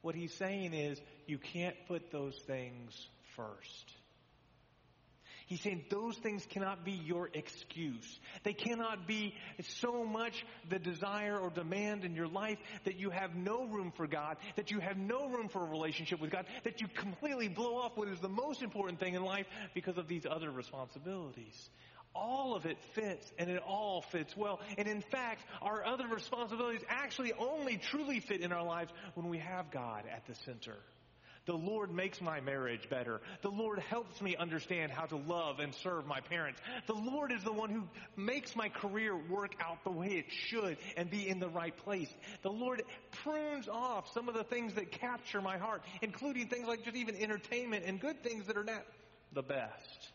What 0.00 0.16
he's 0.16 0.34
saying 0.34 0.74
is 0.74 1.00
you 1.28 1.38
can't 1.38 1.76
put 1.86 2.10
those 2.10 2.36
things 2.44 3.06
first. 3.36 4.01
He's 5.52 5.60
saying 5.60 5.84
those 5.90 6.16
things 6.16 6.46
cannot 6.48 6.82
be 6.82 6.92
your 6.92 7.28
excuse. 7.34 8.18
They 8.42 8.54
cannot 8.54 9.06
be 9.06 9.34
so 9.60 10.02
much 10.02 10.46
the 10.70 10.78
desire 10.78 11.38
or 11.38 11.50
demand 11.50 12.06
in 12.06 12.14
your 12.14 12.26
life 12.26 12.56
that 12.84 12.98
you 12.98 13.10
have 13.10 13.34
no 13.34 13.66
room 13.66 13.92
for 13.94 14.06
God, 14.06 14.38
that 14.56 14.70
you 14.70 14.80
have 14.80 14.96
no 14.96 15.28
room 15.28 15.50
for 15.50 15.62
a 15.62 15.68
relationship 15.68 16.22
with 16.22 16.30
God, 16.30 16.46
that 16.64 16.80
you 16.80 16.88
completely 16.88 17.48
blow 17.48 17.76
off 17.76 17.98
what 17.98 18.08
is 18.08 18.18
the 18.20 18.30
most 18.30 18.62
important 18.62 18.98
thing 18.98 19.12
in 19.12 19.22
life 19.22 19.44
because 19.74 19.98
of 19.98 20.08
these 20.08 20.24
other 20.24 20.50
responsibilities 20.50 21.68
all 22.14 22.54
of 22.54 22.66
it 22.66 22.76
fits 22.92 23.32
and 23.38 23.48
it 23.48 23.62
all 23.66 24.02
fits 24.02 24.36
well. 24.36 24.60
And 24.76 24.86
in 24.86 25.00
fact, 25.00 25.46
our 25.62 25.82
other 25.82 26.06
responsibilities 26.06 26.82
actually 26.86 27.32
only 27.32 27.78
truly 27.78 28.20
fit 28.20 28.42
in 28.42 28.52
our 28.52 28.62
lives 28.62 28.92
when 29.14 29.30
we 29.30 29.38
have 29.38 29.70
God 29.70 30.04
at 30.14 30.26
the 30.26 30.34
center. 30.44 30.76
The 31.44 31.54
Lord 31.54 31.92
makes 31.92 32.20
my 32.20 32.40
marriage 32.40 32.88
better. 32.88 33.20
The 33.42 33.50
Lord 33.50 33.80
helps 33.80 34.20
me 34.22 34.36
understand 34.36 34.92
how 34.92 35.06
to 35.06 35.16
love 35.16 35.58
and 35.58 35.74
serve 35.74 36.06
my 36.06 36.20
parents. 36.20 36.60
The 36.86 36.94
Lord 36.94 37.32
is 37.32 37.42
the 37.42 37.52
one 37.52 37.70
who 37.70 37.82
makes 38.16 38.54
my 38.54 38.68
career 38.68 39.16
work 39.16 39.56
out 39.60 39.82
the 39.82 39.90
way 39.90 40.08
it 40.08 40.26
should 40.30 40.76
and 40.96 41.10
be 41.10 41.28
in 41.28 41.40
the 41.40 41.48
right 41.48 41.76
place. 41.78 42.12
The 42.42 42.52
Lord 42.52 42.82
prunes 43.24 43.68
off 43.68 44.12
some 44.12 44.28
of 44.28 44.34
the 44.34 44.44
things 44.44 44.74
that 44.74 44.92
capture 44.92 45.40
my 45.40 45.58
heart, 45.58 45.82
including 46.00 46.46
things 46.46 46.68
like 46.68 46.84
just 46.84 46.96
even 46.96 47.16
entertainment 47.16 47.84
and 47.86 48.00
good 48.00 48.22
things 48.22 48.46
that 48.46 48.56
are 48.56 48.64
not 48.64 48.84
the 49.32 49.42
best. 49.42 50.10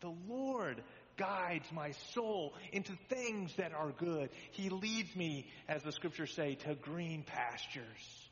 The 0.00 0.14
Lord 0.28 0.82
guides 1.16 1.70
my 1.72 1.92
soul 2.12 2.52
into 2.72 2.92
things 3.08 3.54
that 3.56 3.72
are 3.72 3.92
good. 3.92 4.28
He 4.50 4.68
leads 4.68 5.14
me, 5.16 5.46
as 5.68 5.82
the 5.82 5.92
scriptures 5.92 6.34
say, 6.34 6.56
to 6.56 6.74
green 6.74 7.22
pastures 7.22 8.23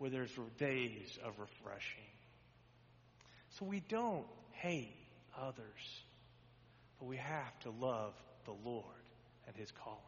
where 0.00 0.08
there's 0.08 0.30
days 0.58 1.18
of 1.22 1.38
refreshing. 1.38 2.08
So 3.58 3.66
we 3.66 3.80
don't 3.80 4.24
hate 4.52 4.96
others, 5.38 6.02
but 6.98 7.04
we 7.04 7.18
have 7.18 7.60
to 7.60 7.70
love 7.70 8.14
the 8.46 8.54
Lord 8.64 8.84
and 9.46 9.54
His 9.54 9.70
calling. 9.70 9.98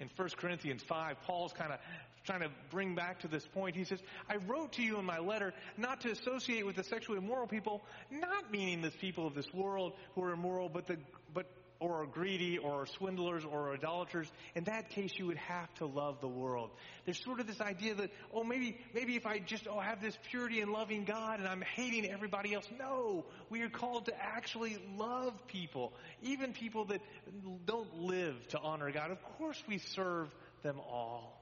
In 0.00 0.10
1 0.14 0.28
Corinthians 0.36 0.82
5, 0.82 1.16
Paul's 1.22 1.54
kind 1.54 1.72
of 1.72 1.78
trying 2.26 2.40
to 2.40 2.50
bring 2.70 2.94
back 2.94 3.20
to 3.20 3.28
this 3.28 3.46
point. 3.46 3.74
He 3.74 3.84
says, 3.84 4.02
I 4.28 4.36
wrote 4.36 4.72
to 4.72 4.82
you 4.82 4.98
in 4.98 5.06
my 5.06 5.18
letter 5.18 5.54
not 5.78 6.02
to 6.02 6.10
associate 6.10 6.66
with 6.66 6.76
the 6.76 6.84
sexually 6.84 7.18
immoral 7.18 7.46
people, 7.46 7.82
not 8.10 8.52
meaning 8.52 8.82
the 8.82 8.90
people 8.90 9.26
of 9.26 9.34
this 9.34 9.52
world 9.54 9.94
who 10.14 10.24
are 10.24 10.32
immoral, 10.32 10.68
but 10.68 10.86
the, 10.86 10.98
or 11.80 12.02
are 12.02 12.06
greedy 12.06 12.58
or 12.58 12.82
are 12.82 12.86
swindlers 12.86 13.44
or 13.44 13.68
are 13.68 13.74
idolaters. 13.74 14.30
In 14.54 14.64
that 14.64 14.90
case, 14.90 15.12
you 15.16 15.26
would 15.26 15.38
have 15.38 15.72
to 15.74 15.86
love 15.86 16.20
the 16.20 16.28
world. 16.28 16.70
There's 17.04 17.22
sort 17.22 17.40
of 17.40 17.46
this 17.46 17.60
idea 17.60 17.94
that, 17.94 18.10
oh, 18.32 18.44
maybe, 18.44 18.78
maybe 18.94 19.16
if 19.16 19.26
I 19.26 19.38
just, 19.38 19.66
oh, 19.68 19.80
have 19.80 20.00
this 20.00 20.16
purity 20.30 20.60
and 20.60 20.72
loving 20.72 21.04
God 21.04 21.40
and 21.40 21.48
I'm 21.48 21.62
hating 21.62 22.10
everybody 22.10 22.54
else. 22.54 22.66
No, 22.78 23.24
we 23.50 23.62
are 23.62 23.68
called 23.68 24.06
to 24.06 24.14
actually 24.18 24.78
love 24.96 25.34
people, 25.48 25.92
even 26.22 26.52
people 26.52 26.86
that 26.86 27.00
don't 27.66 28.02
live 28.02 28.36
to 28.48 28.58
honor 28.58 28.90
God. 28.90 29.10
Of 29.10 29.22
course 29.38 29.62
we 29.68 29.78
serve 29.78 30.28
them 30.62 30.80
all. 30.80 31.40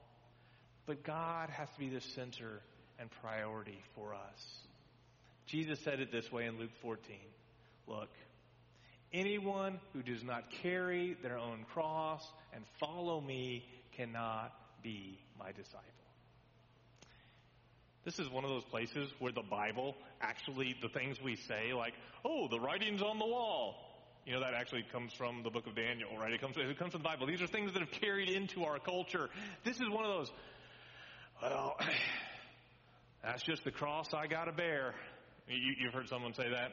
But 0.85 1.03
God 1.03 1.49
has 1.49 1.69
to 1.69 1.79
be 1.79 1.89
the 1.89 2.01
center 2.01 2.61
and 2.99 3.09
priority 3.21 3.79
for 3.95 4.13
us. 4.13 4.57
Jesus 5.45 5.79
said 5.79 5.99
it 5.99 6.11
this 6.11 6.31
way 6.31 6.45
in 6.45 6.57
Luke 6.57 6.71
14. 6.81 7.15
Look, 7.87 8.09
anyone 9.13 9.79
who 9.93 10.01
does 10.01 10.23
not 10.23 10.49
carry 10.61 11.15
their 11.21 11.37
own 11.37 11.65
cross 11.73 12.25
and 12.53 12.63
follow 12.79 13.21
me 13.21 13.65
cannot 13.95 14.53
be 14.81 15.19
my 15.39 15.51
disciple. 15.51 15.81
This 18.05 18.19
is 18.19 18.29
one 18.29 18.43
of 18.43 18.49
those 18.49 18.65
places 18.65 19.09
where 19.19 19.31
the 19.31 19.43
Bible 19.43 19.95
actually, 20.19 20.75
the 20.81 20.89
things 20.89 21.21
we 21.21 21.35
say, 21.35 21.73
like, 21.73 21.93
oh, 22.25 22.47
the 22.49 22.59
writing's 22.59 23.01
on 23.01 23.17
the 23.17 23.25
wall. 23.25 23.75
You 24.25 24.33
know, 24.33 24.39
that 24.41 24.53
actually 24.53 24.85
comes 24.91 25.13
from 25.13 25.43
the 25.43 25.49
book 25.49 25.67
of 25.67 25.75
Daniel, 25.75 26.09
right? 26.17 26.31
It 26.31 26.41
comes, 26.41 26.55
it 26.57 26.79
comes 26.79 26.91
from 26.91 27.01
the 27.01 27.07
Bible. 27.07 27.27
These 27.27 27.41
are 27.41 27.47
things 27.47 27.73
that 27.73 27.79
have 27.79 27.91
carried 27.91 28.29
into 28.29 28.63
our 28.63 28.79
culture. 28.79 29.29
This 29.63 29.75
is 29.75 29.89
one 29.89 30.05
of 30.05 30.11
those, 30.11 30.31
well, 31.41 31.77
that's 33.23 33.43
just 33.43 33.63
the 33.63 33.71
cross 33.71 34.13
I 34.13 34.27
got 34.27 34.45
to 34.45 34.53
bear. 34.53 34.95
You, 35.47 35.73
you've 35.79 35.93
heard 35.93 36.07
someone 36.09 36.33
say 36.33 36.49
that? 36.49 36.71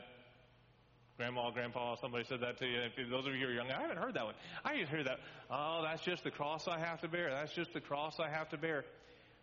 Grandma, 1.20 1.50
grandpa, 1.50 1.96
somebody 1.96 2.24
said 2.24 2.40
that 2.40 2.56
to 2.60 2.66
you. 2.66 2.80
If 2.80 3.10
those 3.10 3.26
of 3.26 3.34
you 3.34 3.40
who 3.40 3.52
are 3.52 3.54
young, 3.54 3.70
I 3.70 3.78
haven't 3.78 3.98
heard 3.98 4.14
that 4.14 4.24
one. 4.24 4.32
I 4.64 4.72
used 4.72 4.88
to 4.88 4.96
hear 4.96 5.04
that. 5.04 5.18
Oh, 5.50 5.82
that's 5.84 6.00
just 6.00 6.24
the 6.24 6.30
cross 6.30 6.66
I 6.66 6.78
have 6.78 7.02
to 7.02 7.08
bear. 7.08 7.28
That's 7.28 7.52
just 7.52 7.74
the 7.74 7.80
cross 7.82 8.18
I 8.18 8.30
have 8.30 8.48
to 8.48 8.56
bear. 8.56 8.86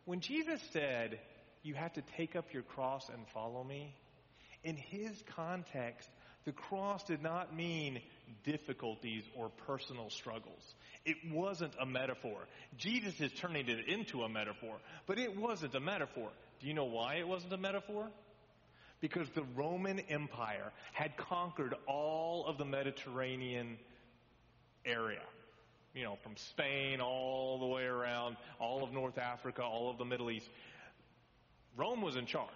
When 0.06 0.20
Jesus 0.20 0.60
said, 0.72 1.20
you 1.62 1.76
have 1.76 1.94
to 1.94 2.02
take 2.18 2.36
up 2.36 2.52
your 2.52 2.64
cross 2.64 3.10
and 3.10 3.28
follow 3.32 3.64
me, 3.64 3.96
in 4.64 4.76
his 4.76 5.24
context, 5.36 6.10
the 6.46 6.52
cross 6.52 7.04
did 7.04 7.22
not 7.22 7.56
mean 7.56 8.02
difficulties 8.44 9.22
or 9.36 9.50
personal 9.68 10.10
struggles. 10.10 10.74
It 11.06 11.18
wasn't 11.32 11.74
a 11.80 11.86
metaphor. 11.86 12.40
Jesus 12.80 13.22
is 13.22 13.32
turning 13.34 13.70
it 13.70 13.88
into 13.88 14.24
a 14.24 14.30
metaphor, 14.30 14.78
but 15.06 15.20
it 15.20 15.38
wasn't 15.38 15.76
a 15.76 15.80
metaphor. 15.80 16.30
Do 16.60 16.68
you 16.68 16.74
know 16.74 16.86
why 16.86 17.18
it 17.18 17.28
wasn't 17.28 17.54
a 17.54 17.58
metaphor? 17.58 18.08
Because 19.00 19.30
the 19.30 19.44
Roman 19.56 20.00
Empire 20.10 20.72
had 20.94 21.16
conquered 21.18 21.75
all 21.88 22.46
of 22.46 22.58
the 22.58 22.66
Mediterranean 22.66 23.77
area. 24.86 25.22
You 25.94 26.04
know, 26.04 26.18
from 26.24 26.36
Spain 26.36 27.00
all 27.01 27.60
the 27.60 27.66
way 27.66 27.84
around, 27.84 28.38
all 28.60 28.84
of 28.84 28.92
North 28.92 29.18
Africa, 29.18 29.63
all 29.63 29.89
of 29.89 29.98
the 29.98 30.06
Middle 30.06 30.32
East. 30.32 30.50
Rome 31.75 32.01
was 32.01 32.16
in 32.16 32.25
charge. 32.25 32.50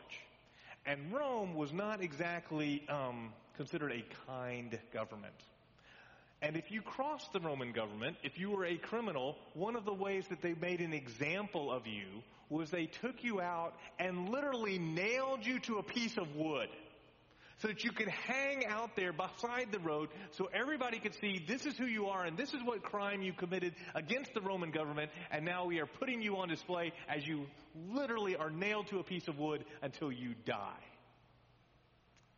And 0.85 1.13
Rome 1.13 1.53
was 1.55 1.71
not 1.71 2.01
exactly 2.01 2.83
um, 2.89 3.33
considered 3.55 3.91
a 3.91 4.03
kind 4.27 4.77
government. 4.91 5.35
And 6.41 6.57
if 6.57 6.71
you 6.71 6.81
crossed 6.81 7.31
the 7.33 7.39
Roman 7.39 7.71
government, 7.71 8.17
if 8.23 8.39
you 8.39 8.49
were 8.49 8.65
a 8.65 8.75
criminal, 8.75 9.37
one 9.53 9.75
of 9.75 9.85
the 9.85 9.93
ways 9.93 10.25
that 10.29 10.41
they 10.41 10.55
made 10.55 10.81
an 10.81 10.93
example 10.93 11.71
of 11.71 11.85
you 11.85 12.23
was 12.49 12.71
they 12.71 12.87
took 12.87 13.23
you 13.23 13.39
out 13.39 13.75
and 13.99 14.29
literally 14.29 14.79
nailed 14.79 15.45
you 15.45 15.59
to 15.59 15.77
a 15.77 15.83
piece 15.83 16.17
of 16.17 16.35
wood 16.35 16.67
so 17.61 17.67
that 17.67 17.83
you 17.83 17.91
could 17.91 18.07
hang 18.07 18.65
out 18.65 18.95
there 18.95 19.13
beside 19.13 19.71
the 19.71 19.79
road 19.79 20.09
so 20.31 20.49
everybody 20.51 20.99
could 20.99 21.13
see 21.21 21.43
this 21.47 21.65
is 21.65 21.77
who 21.77 21.85
you 21.85 22.07
are 22.07 22.25
and 22.25 22.35
this 22.35 22.53
is 22.53 22.61
what 22.63 22.81
crime 22.81 23.21
you 23.21 23.33
committed 23.33 23.73
against 23.93 24.33
the 24.33 24.41
Roman 24.41 24.71
government 24.71 25.11
and 25.29 25.45
now 25.45 25.65
we 25.65 25.79
are 25.79 25.85
putting 25.85 26.21
you 26.21 26.37
on 26.37 26.49
display 26.49 26.91
as 27.07 27.25
you 27.25 27.45
literally 27.91 28.35
are 28.35 28.49
nailed 28.49 28.87
to 28.87 28.99
a 28.99 29.03
piece 29.03 29.27
of 29.27 29.37
wood 29.37 29.63
until 29.81 30.11
you 30.11 30.33
die. 30.45 30.83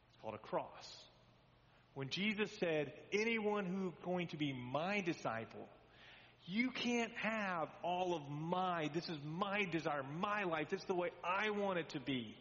It's 0.10 0.22
called 0.22 0.36
a 0.36 0.40
cross. 0.40 1.03
When 1.96 2.10
Jesus 2.10 2.50
said, 2.60 2.92
anyone 3.12 3.66
who's 3.66 3.94
going 4.04 4.28
to 4.28 4.38
be 4.38 4.52
my 4.52 5.02
disciple, 5.02 5.68
you 6.46 6.72
can't 6.72 7.12
have 7.22 7.70
all 7.84 8.16
of 8.16 8.30
my, 8.30 8.90
this 8.94 9.08
is 9.10 9.18
my 9.24 9.66
desire, 9.66 10.02
my 10.20 10.44
life, 10.44 10.70
this 10.70 10.82
is 10.82 10.88
the 10.88 10.96
way 10.96 11.10
I 11.24 11.52
want 11.52 11.80
it 11.80 11.90
to 11.90 12.00
be. 12.00 12.36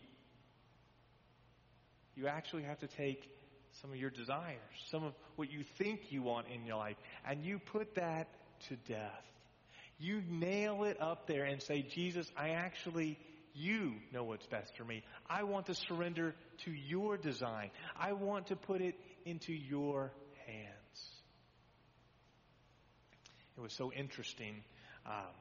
You 2.16 2.28
actually 2.28 2.64
have 2.64 2.78
to 2.80 2.86
take 2.86 3.28
some 3.80 3.90
of 3.90 3.96
your 3.96 4.10
desires, 4.10 4.58
some 4.90 5.04
of 5.04 5.14
what 5.36 5.50
you 5.50 5.64
think 5.78 6.10
you 6.10 6.22
want 6.22 6.46
in 6.52 6.66
your 6.66 6.76
life, 6.76 6.96
and 7.26 7.44
you 7.44 7.58
put 7.58 7.94
that 7.94 8.28
to 8.68 8.76
death. 8.76 9.24
You 9.98 10.22
nail 10.28 10.84
it 10.84 11.00
up 11.00 11.26
there 11.26 11.44
and 11.44 11.62
say, 11.62 11.82
Jesus, 11.82 12.30
I 12.36 12.50
actually, 12.50 13.18
you 13.54 13.94
know 14.12 14.24
what's 14.24 14.46
best 14.46 14.76
for 14.76 14.84
me. 14.84 15.02
I 15.28 15.42
want 15.42 15.66
to 15.66 15.74
surrender 15.74 16.34
to 16.64 16.70
your 16.70 17.16
design. 17.16 17.70
I 17.98 18.12
want 18.12 18.48
to 18.48 18.56
put 18.56 18.80
it 18.80 18.94
into 19.24 19.52
your 19.52 20.12
hands. 20.46 21.10
It 23.56 23.60
was 23.60 23.72
so 23.72 23.92
interesting. 23.92 24.54
Um, 25.06 25.34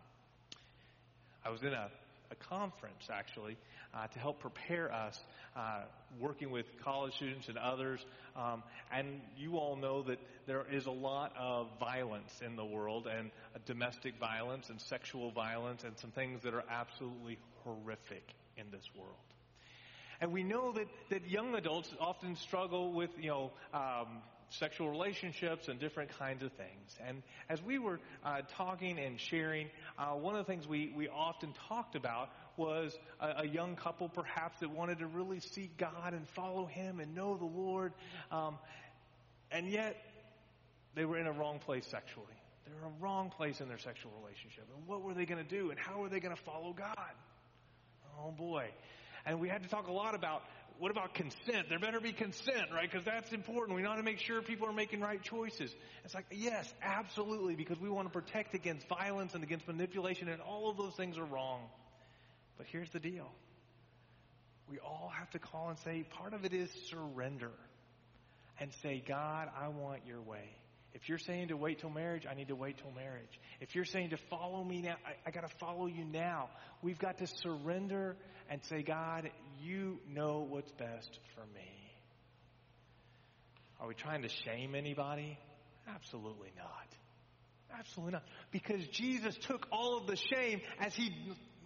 I 1.45 1.49
was 1.49 1.61
in 1.63 1.73
a, 1.73 1.89
a 2.31 2.35
conference 2.35 3.09
actually 3.11 3.57
uh, 3.93 4.07
to 4.07 4.19
help 4.19 4.39
prepare 4.39 4.91
us, 4.91 5.19
uh, 5.55 5.81
working 6.19 6.49
with 6.49 6.65
college 6.83 7.13
students 7.15 7.49
and 7.49 7.57
others. 7.57 7.99
Um, 8.35 8.63
and 8.91 9.21
you 9.37 9.57
all 9.57 9.75
know 9.75 10.01
that 10.03 10.19
there 10.47 10.65
is 10.71 10.85
a 10.85 10.91
lot 10.91 11.33
of 11.37 11.67
violence 11.79 12.31
in 12.45 12.55
the 12.55 12.65
world, 12.65 13.07
and 13.07 13.31
uh, 13.55 13.59
domestic 13.65 14.15
violence 14.19 14.69
and 14.69 14.79
sexual 14.79 15.31
violence, 15.31 15.83
and 15.83 15.97
some 15.99 16.11
things 16.11 16.41
that 16.43 16.53
are 16.53 16.63
absolutely 16.69 17.37
horrific 17.63 18.23
in 18.57 18.65
this 18.71 18.89
world. 18.95 19.15
And 20.21 20.31
we 20.31 20.43
know 20.43 20.71
that, 20.73 20.87
that 21.09 21.27
young 21.29 21.55
adults 21.55 21.89
often 21.99 22.35
struggle 22.35 22.93
with, 22.93 23.09
you 23.19 23.29
know, 23.29 23.51
um, 23.73 24.21
sexual 24.59 24.89
relationships 24.89 25.67
and 25.67 25.79
different 25.79 26.09
kinds 26.17 26.43
of 26.43 26.51
things. 26.53 26.97
And 27.07 27.23
as 27.49 27.61
we 27.61 27.79
were 27.79 27.99
uh, 28.23 28.41
talking 28.55 28.99
and 28.99 29.19
sharing, 29.19 29.69
uh, 29.97 30.11
one 30.15 30.35
of 30.35 30.45
the 30.45 30.51
things 30.51 30.67
we, 30.67 30.93
we 30.95 31.07
often 31.07 31.53
talked 31.69 31.95
about 31.95 32.29
was 32.57 32.97
a, 33.19 33.43
a, 33.43 33.47
young 33.47 33.75
couple 33.75 34.09
perhaps 34.09 34.59
that 34.59 34.69
wanted 34.69 34.99
to 34.99 35.07
really 35.07 35.39
seek 35.39 35.77
God 35.77 36.13
and 36.13 36.27
follow 36.29 36.65
Him 36.65 36.99
and 36.99 37.15
know 37.15 37.37
the 37.37 37.45
Lord. 37.45 37.93
Um, 38.31 38.57
and 39.51 39.67
yet, 39.67 39.97
they 40.95 41.05
were 41.05 41.17
in 41.17 41.27
a 41.27 41.31
wrong 41.31 41.59
place 41.59 41.85
sexually. 41.87 42.25
They 42.65 42.73
were 42.73 42.87
in 42.87 42.93
a 42.93 43.03
wrong 43.03 43.29
place 43.29 43.61
in 43.61 43.67
their 43.67 43.79
sexual 43.79 44.11
relationship. 44.21 44.65
And 44.75 44.87
what 44.87 45.01
were 45.01 45.13
they 45.13 45.25
going 45.25 45.43
to 45.43 45.49
do? 45.49 45.71
And 45.71 45.79
how 45.79 45.99
were 45.99 46.09
they 46.09 46.19
going 46.19 46.35
to 46.35 46.41
follow 46.43 46.73
God? 46.73 46.97
Oh 48.19 48.31
boy. 48.31 48.69
And 49.25 49.39
we 49.39 49.49
had 49.49 49.63
to 49.63 49.69
talk 49.69 49.87
a 49.87 49.91
lot 49.91 50.15
about 50.15 50.43
what 50.81 50.89
about 50.89 51.13
consent? 51.13 51.69
There 51.69 51.77
better 51.77 51.99
be 51.99 52.11
consent, 52.11 52.71
right? 52.73 52.89
Because 52.89 53.05
that's 53.05 53.31
important. 53.33 53.77
We 53.77 53.83
want 53.83 53.99
to 53.99 54.03
make 54.03 54.17
sure 54.17 54.41
people 54.41 54.67
are 54.67 54.73
making 54.73 54.99
right 54.99 55.21
choices. 55.21 55.71
It's 56.03 56.15
like, 56.15 56.25
yes, 56.31 56.73
absolutely, 56.81 57.53
because 57.53 57.79
we 57.79 57.87
want 57.87 58.11
to 58.11 58.11
protect 58.11 58.55
against 58.55 58.87
violence 58.89 59.35
and 59.35 59.43
against 59.43 59.67
manipulation, 59.67 60.27
and 60.27 60.41
all 60.41 60.71
of 60.71 60.77
those 60.77 60.95
things 60.95 61.19
are 61.19 61.23
wrong. 61.23 61.61
But 62.57 62.65
here's 62.65 62.89
the 62.89 62.99
deal 62.99 63.31
we 64.71 64.79
all 64.79 65.11
have 65.15 65.29
to 65.31 65.39
call 65.39 65.69
and 65.69 65.77
say, 65.77 66.03
part 66.17 66.33
of 66.33 66.45
it 66.45 66.53
is 66.53 66.71
surrender. 66.89 67.51
And 68.59 68.71
say, 68.81 69.03
God, 69.07 69.49
I 69.59 69.67
want 69.67 70.07
your 70.07 70.21
way. 70.21 70.49
If 70.93 71.07
you're 71.07 71.19
saying 71.19 71.49
to 71.49 71.57
wait 71.57 71.79
till 71.79 71.89
marriage, 71.89 72.25
I 72.29 72.33
need 72.33 72.49
to 72.49 72.55
wait 72.55 72.77
till 72.79 72.91
marriage. 72.91 73.39
If 73.59 73.75
you're 73.75 73.85
saying 73.85 74.09
to 74.09 74.17
follow 74.29 74.63
me 74.63 74.81
now, 74.81 74.95
I, 75.05 75.29
I 75.29 75.31
got 75.31 75.47
to 75.47 75.55
follow 75.57 75.85
you 75.85 76.05
now. 76.05 76.49
We've 76.81 76.99
got 76.99 77.19
to 77.19 77.27
surrender 77.27 78.17
and 78.49 78.61
say, 78.65 78.83
God, 78.83 79.29
you 79.61 79.99
know 80.09 80.45
what's 80.47 80.71
best 80.71 81.19
for 81.35 81.41
me. 81.53 81.91
Are 83.79 83.87
we 83.87 83.93
trying 83.93 84.21
to 84.23 84.29
shame 84.29 84.75
anybody? 84.75 85.37
Absolutely 85.87 86.51
not. 86.57 87.79
Absolutely 87.79 88.13
not. 88.13 88.23
Because 88.51 88.85
Jesus 88.87 89.35
took 89.47 89.67
all 89.71 89.97
of 89.97 90.07
the 90.07 90.15
shame 90.15 90.61
as 90.79 90.93
he 90.93 91.09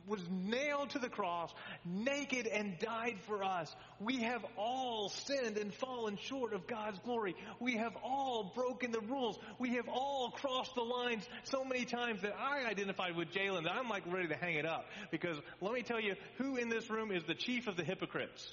was 0.08 0.22
nailed 0.30 0.92
to 0.92 1.00
the 1.00 1.10
cross, 1.10 1.54
naked, 1.84 2.48
and 2.48 2.78
died 2.80 3.18
for 3.28 3.44
us. 3.44 3.74
We 4.00 4.22
have 4.24 4.46
all 4.58 5.10
sinned 5.10 5.58
and 5.58 5.74
fallen 5.74 6.18
short 6.18 6.54
of 6.54 6.68
God's 6.68 7.00
glory. 7.00 7.36
We 7.60 7.78
have 7.78 7.96
all 8.04 8.52
broken 8.56 8.92
the 8.92 9.02
rules. 9.02 9.38
We 9.60 9.76
have 9.76 9.88
all 9.88 10.32
crossed 10.32 10.76
the 10.76 10.82
lines 10.82 11.28
so 11.44 11.64
many 11.64 11.86
times 11.86 12.22
that 12.22 12.36
I 12.40 12.66
identified 12.66 13.16
with 13.16 13.32
Jalen 13.32 13.64
that 13.64 13.74
I'm 13.74 13.90
like 13.90 14.04
ready 14.08 14.28
to 14.28 14.36
hang 14.36 14.56
it 14.56 14.66
up. 14.66 14.86
Because 15.12 15.38
let 15.62 15.74
me 15.74 15.82
tell 15.82 16.00
you, 16.00 16.16
who 16.38 16.58
in 16.58 16.70
this 16.70 16.90
room 16.90 17.12
is 17.12 17.24
the 17.24 17.36
chief 17.36 17.68
of 17.68 17.78
the 17.78 17.84
hypocrites? 17.84 18.48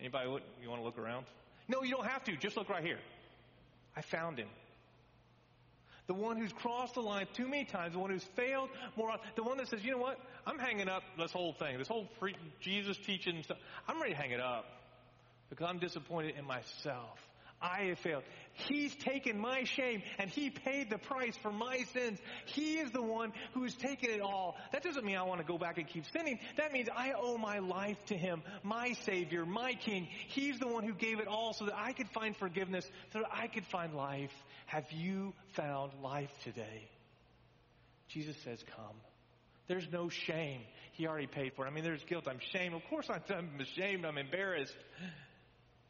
Anybody, 0.00 0.28
you 0.62 0.68
want 0.68 0.80
to 0.80 0.84
look 0.84 0.98
around? 0.98 1.26
No, 1.68 1.82
you 1.82 1.90
don't 1.90 2.06
have 2.06 2.24
to. 2.24 2.36
Just 2.36 2.56
look 2.56 2.68
right 2.68 2.84
here. 2.84 2.98
I 3.96 4.02
found 4.02 4.38
him 4.38 4.48
the 6.08 6.14
one 6.14 6.38
who's 6.38 6.52
crossed 6.52 6.94
the 6.94 7.02
line 7.02 7.26
too 7.34 7.46
many 7.46 7.64
times, 7.64 7.92
the 7.92 7.98
one 7.98 8.10
who's 8.10 8.24
failed 8.34 8.70
more 8.96 9.14
the 9.36 9.44
one 9.44 9.58
that 9.58 9.68
says, 9.68 9.84
you 9.84 9.92
know 9.92 9.98
what, 9.98 10.18
I'm 10.46 10.58
hanging 10.58 10.88
up 10.88 11.02
this 11.18 11.30
whole 11.30 11.52
thing, 11.52 11.78
this 11.78 11.86
whole 11.86 12.08
Jesus 12.60 12.96
teaching 13.06 13.42
stuff. 13.42 13.58
I'm 13.86 14.00
ready 14.00 14.14
to 14.14 14.18
hang 14.18 14.32
it 14.32 14.40
up 14.40 14.64
because 15.50 15.66
I'm 15.68 15.78
disappointed 15.78 16.34
in 16.36 16.46
myself. 16.46 17.27
I 17.60 17.84
have 17.84 17.98
failed. 17.98 18.22
He's 18.52 18.94
taken 18.96 19.38
my 19.38 19.64
shame 19.64 20.02
and 20.18 20.30
He 20.30 20.50
paid 20.50 20.90
the 20.90 20.98
price 20.98 21.36
for 21.36 21.50
my 21.50 21.78
sins. 21.92 22.18
He 22.46 22.74
is 22.74 22.90
the 22.92 23.02
one 23.02 23.32
who 23.52 23.64
has 23.64 23.74
taken 23.74 24.10
it 24.10 24.20
all. 24.20 24.56
That 24.72 24.82
doesn't 24.82 25.04
mean 25.04 25.16
I 25.16 25.22
want 25.24 25.40
to 25.40 25.46
go 25.46 25.58
back 25.58 25.78
and 25.78 25.86
keep 25.86 26.04
sinning. 26.12 26.38
That 26.56 26.72
means 26.72 26.88
I 26.94 27.12
owe 27.12 27.36
my 27.36 27.58
life 27.58 27.96
to 28.06 28.16
Him, 28.16 28.42
my 28.62 28.92
Savior, 29.04 29.44
my 29.44 29.74
King. 29.74 30.08
He's 30.28 30.58
the 30.58 30.68
one 30.68 30.84
who 30.84 30.94
gave 30.94 31.18
it 31.18 31.26
all 31.26 31.52
so 31.52 31.66
that 31.66 31.76
I 31.76 31.92
could 31.92 32.08
find 32.10 32.36
forgiveness, 32.36 32.88
so 33.12 33.20
that 33.20 33.30
I 33.32 33.48
could 33.48 33.64
find 33.66 33.94
life. 33.94 34.32
Have 34.66 34.90
you 34.92 35.34
found 35.54 35.92
life 36.02 36.32
today? 36.44 36.88
Jesus 38.08 38.36
says, 38.44 38.64
Come. 38.76 38.96
There's 39.66 39.88
no 39.92 40.08
shame. 40.08 40.62
He 40.92 41.06
already 41.06 41.26
paid 41.26 41.52
for 41.54 41.66
it. 41.66 41.68
I 41.68 41.72
mean, 41.72 41.84
there's 41.84 42.02
guilt. 42.04 42.26
I'm 42.26 42.38
ashamed. 42.38 42.74
Of 42.74 42.82
course 42.88 43.08
I'm 43.10 43.50
ashamed. 43.60 44.06
I'm 44.06 44.16
embarrassed. 44.16 44.76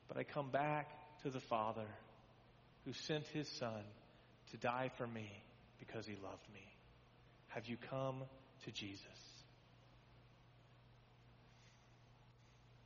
But 0.08 0.16
I 0.16 0.24
come 0.24 0.50
back 0.50 0.88
to 1.22 1.30
the 1.30 1.40
Father 1.40 1.86
who 2.84 2.92
sent 2.92 3.26
his 3.28 3.48
Son 3.48 3.82
to 4.50 4.56
die 4.56 4.90
for 4.96 5.06
me 5.06 5.30
because 5.78 6.06
he 6.06 6.14
loved 6.22 6.46
me. 6.54 6.64
Have 7.48 7.66
you 7.66 7.76
come 7.90 8.22
to 8.64 8.70
Jesus? 8.70 9.02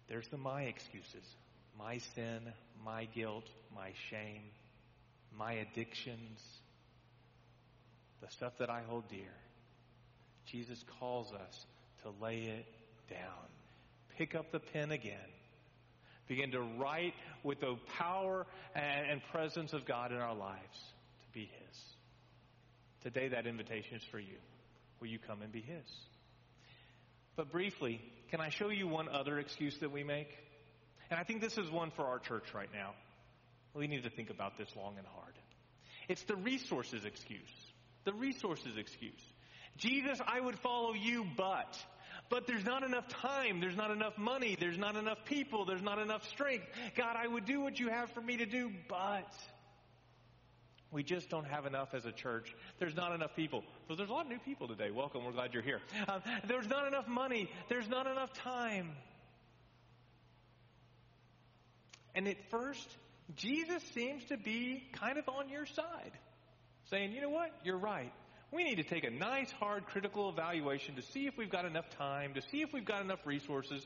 There's 0.09 0.29
the 0.29 0.37
my 0.37 0.63
excuses 0.63 1.25
my 1.79 1.99
sin, 2.15 2.41
my 2.85 3.07
guilt, 3.07 3.49
my 3.75 3.91
shame, 4.11 4.43
my 5.37 5.55
addictions, 5.55 6.41
the 8.21 8.29
stuff 8.29 8.53
that 8.59 8.69
I 8.69 8.83
hold 8.87 9.09
dear. 9.09 9.33
Jesus 10.45 10.85
calls 11.01 11.33
us 11.33 11.67
to 12.03 12.11
lay 12.23 12.43
it 12.43 12.67
down. 13.09 13.49
Pick 14.19 14.35
up 14.35 14.53
the 14.53 14.61
pen 14.61 14.91
again 14.91 15.17
begin 16.29 16.53
to 16.53 16.61
write 16.61 17.15
with 17.43 17.61
the 17.61 17.77
power 17.99 18.47
and, 18.75 19.21
presence 19.33 19.73
of 19.73 19.85
God 19.85 20.13
in 20.13 20.19
our 20.19 20.35
lives 20.35 20.79
to 21.25 21.33
be 21.33 21.51
His. 21.67 21.81
Today, 23.03 23.29
that 23.29 23.47
invitation 23.47 23.97
is 23.97 24.05
for 24.05 24.19
you. 24.19 24.39
Will 25.01 25.09
you 25.09 25.19
come 25.19 25.43
and 25.43 25.53
be 25.53 25.61
His? 25.61 25.85
But 27.37 27.51
briefly, 27.51 28.01
can 28.31 28.41
I 28.41 28.51
show 28.51 28.69
you 28.69 28.87
one 28.87 29.09
other 29.09 29.39
excuse 29.39 29.79
that 29.79 29.91
we 29.91 30.05
make? 30.05 30.29
And 31.11 31.19
I 31.19 31.25
think 31.25 31.41
this 31.41 31.59
is 31.59 31.71
one 31.71 31.91
for 31.91 32.05
our 32.05 32.19
church 32.19 32.55
right 32.55 32.69
now. 32.73 32.93
We 33.75 33.87
need 33.87 34.05
to 34.05 34.11
think 34.11 34.31
about 34.31 34.59
this 34.59 34.69
long 34.77 34.95
and 34.99 35.07
hard. 35.07 35.35
It's 36.09 36.23
the 36.25 36.37
resources 36.37 37.05
excuse. 37.05 37.41
The 38.05 38.13
resources 38.13 38.77
excuse. 38.77 39.23
Jesus, 39.79 40.19
I 40.27 40.41
would 40.41 40.59
follow 40.59 40.93
you, 40.93 41.25
but 41.37 41.79
but 42.33 42.47
there's 42.47 42.65
not 42.65 42.83
enough 42.83 43.07
time, 43.09 43.61
there's 43.61 43.77
not 43.77 43.91
enough 43.91 44.17
money, 44.17 44.57
there's 44.59 44.79
not 44.79 44.97
enough 44.97 45.19
people, 45.27 45.67
there's 45.67 45.83
not 45.83 45.99
enough 45.99 46.27
strength. 46.31 46.65
God, 46.97 47.15
I 47.15 47.29
would 47.29 47.45
do 47.45 47.61
what 47.61 47.79
you 47.79 47.91
have 47.91 48.11
for 48.13 48.23
me 48.23 48.39
to 48.39 48.47
do, 48.47 48.73
but 48.89 49.31
we 50.91 51.03
just 51.03 51.29
don't 51.29 51.45
have 51.45 51.67
enough 51.67 51.93
as 51.93 52.07
a 52.07 52.11
church. 52.11 52.57
There's 52.79 52.97
not 52.97 53.15
enough 53.15 53.37
people. 53.37 53.63
So 53.87 53.97
there's 53.97 54.09
a 54.09 54.13
lot 54.15 54.25
of 54.25 54.31
new 54.31 54.39
people 54.39 54.67
today. 54.67 54.91
Welcome. 54.91 55.27
We're 55.27 55.33
glad 55.33 55.53
you're 55.53 55.63
here. 55.63 55.83
Um, 56.09 56.23
there's 56.49 56.67
not 56.67 56.87
enough 56.87 57.07
money. 57.07 57.51
There's 57.69 57.89
not 57.89 58.07
enough 58.07 58.33
time. 58.33 58.93
And 62.15 62.27
at 62.29 62.39
first, 62.51 62.89
Jesus 63.37 63.83
seems 63.93 64.25
to 64.31 64.39
be 64.39 64.85
kind 64.95 65.19
of 65.19 65.29
on 65.29 65.51
your 65.51 65.67
side, 65.67 66.13
saying, 66.89 67.13
you 67.13 67.21
know 67.21 67.29
what? 67.29 67.51
You're 67.63 67.77
right 67.77 68.13
we 68.53 68.65
need 68.65 68.77
to 68.77 68.85
take 68.85 69.05
a 69.05 69.11
nice, 69.11 69.51
hard, 69.53 69.87
critical 69.87 70.29
evaluation 70.29 70.97
to 70.97 71.03
see 71.03 71.27
if 71.27 71.37
we've 71.39 71.51
got 71.51 71.65
enough 71.65 71.89
time, 71.97 72.35
to 72.35 72.43
see 72.43 72.61
if 72.61 72.73
we've 72.73 72.85
got 72.85 73.01
enough 73.01 73.27
resources. 73.27 73.85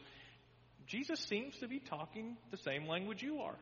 Jesus 0.87 1.21
seems 1.21 1.57
to 1.59 1.69
be 1.69 1.79
talking 1.79 2.37
the 2.51 2.57
same 2.57 2.87
language 2.87 3.23
you 3.23 3.41
are. 3.41 3.57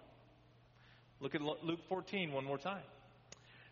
Look 1.20 1.34
at 1.34 1.42
Luke 1.42 1.80
14 1.88 2.32
one 2.32 2.44
more 2.44 2.58
time. 2.58 2.82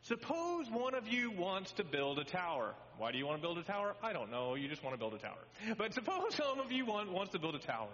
Suppose 0.02 0.66
one 0.70 0.94
of 0.94 1.06
you 1.06 1.30
wants 1.30 1.72
to 1.72 1.84
build 1.84 2.18
a 2.18 2.24
tower. 2.24 2.74
Why 2.98 3.12
do 3.12 3.18
you 3.18 3.26
want 3.26 3.40
to 3.40 3.42
build 3.42 3.58
a 3.58 3.62
tower? 3.62 3.94
I 4.02 4.12
don't 4.12 4.30
know. 4.30 4.54
You 4.54 4.68
just 4.68 4.82
want 4.82 4.94
to 4.94 4.98
build 4.98 5.14
a 5.14 5.18
tower. 5.18 5.38
But 5.78 5.94
suppose 5.94 6.34
some 6.34 6.60
of 6.60 6.72
you 6.72 6.84
want, 6.84 7.12
wants 7.12 7.32
to 7.32 7.38
build 7.38 7.54
a 7.54 7.60
tower. 7.60 7.88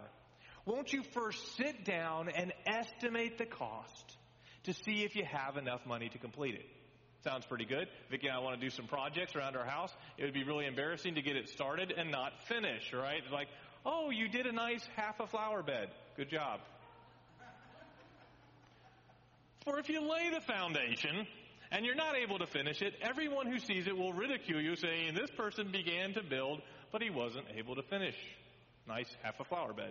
Won't 0.65 0.93
you 0.93 1.03
first 1.13 1.57
sit 1.57 1.85
down 1.85 2.29
and 2.29 2.53
estimate 2.67 3.39
the 3.39 3.47
cost 3.47 4.17
to 4.65 4.73
see 4.73 5.05
if 5.05 5.17
you 5.17 5.25
have 5.25 5.57
enough 5.57 5.85
money 5.87 6.09
to 6.09 6.19
complete 6.19 6.55
it? 6.55 6.67
Sounds 7.25 7.45
pretty 7.47 7.65
good. 7.65 7.89
Vicki 8.11 8.29
and 8.29 8.37
I 8.37 8.41
want 8.41 8.61
to 8.61 8.65
do 8.65 8.71
some 8.71 8.87
projects 8.87 9.35
around 9.35 9.57
our 9.57 9.65
house. 9.65 9.93
It 10.17 10.25
would 10.25 10.35
be 10.35 10.45
really 10.45 10.67
embarrassing 10.67 11.17
to 11.17 11.23
get 11.23 11.37
it 11.37 11.49
started 11.49 11.93
and 11.97 12.11
not 12.11 12.33
finish, 12.47 12.93
right? 12.93 13.23
Like, 13.33 13.49
oh, 13.85 14.11
you 14.11 14.29
did 14.29 14.47
a 14.47 14.53
nice 14.53 14.87
half 14.95 15.19
a 15.19 15.27
flower 15.27 15.63
bed. 15.63 15.89
Good 16.17 16.31
job. 16.31 16.61
For 19.65 19.79
if 19.81 19.89
you 19.89 20.01
lay 20.01 20.31
the 20.31 20.41
foundation 20.41 21.27
and 21.73 21.85
you're 21.85 21.97
not 21.97 22.17
able 22.17 22.39
to 22.39 22.47
finish 22.47 22.83
it, 22.83 22.95
everyone 23.03 23.47
who 23.47 23.59
sees 23.59 23.87
it 23.89 23.97
will 23.97 24.13
ridicule 24.13 24.61
you, 24.61 24.77
saying, 24.77 25.15
This 25.15 25.31
person 25.31 25.71
began 25.73 26.15
to 26.15 26.23
build, 26.23 26.63
but 26.93 27.03
he 27.03 27.11
wasn't 27.11 27.47
able 27.57 27.75
to 27.75 27.83
finish. 27.83 28.15
Nice, 28.87 29.09
half 29.23 29.41
a 29.41 29.45
flower 29.45 29.73
bed. 29.73 29.91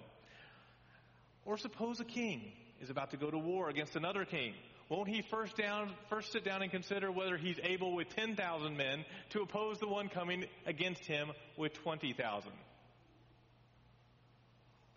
Or 1.46 1.58
suppose 1.58 2.00
a 2.00 2.06
king 2.06 2.54
is 2.82 2.90
about 2.90 3.12
to 3.12 3.18
go 3.18 3.30
to 3.30 3.38
war 3.38 3.70
against 3.70 3.96
another 3.96 4.26
king. 4.26 4.54
Won't 4.90 5.10
he 5.10 5.22
first 5.22 5.58
down 5.58 5.94
first 6.10 6.32
sit 6.32 6.46
down 6.46 6.62
and 6.62 6.72
consider 6.72 7.12
whether 7.12 7.36
he's 7.36 7.60
able 7.62 7.94
with 7.94 8.10
10,000 8.16 8.78
men 8.78 9.04
to 9.32 9.42
oppose 9.42 9.80
the 9.80 9.88
one 9.88 10.08
coming 10.08 10.46
against 10.66 11.06
him 11.06 11.32
with 11.58 11.74
20,000? 11.74 12.52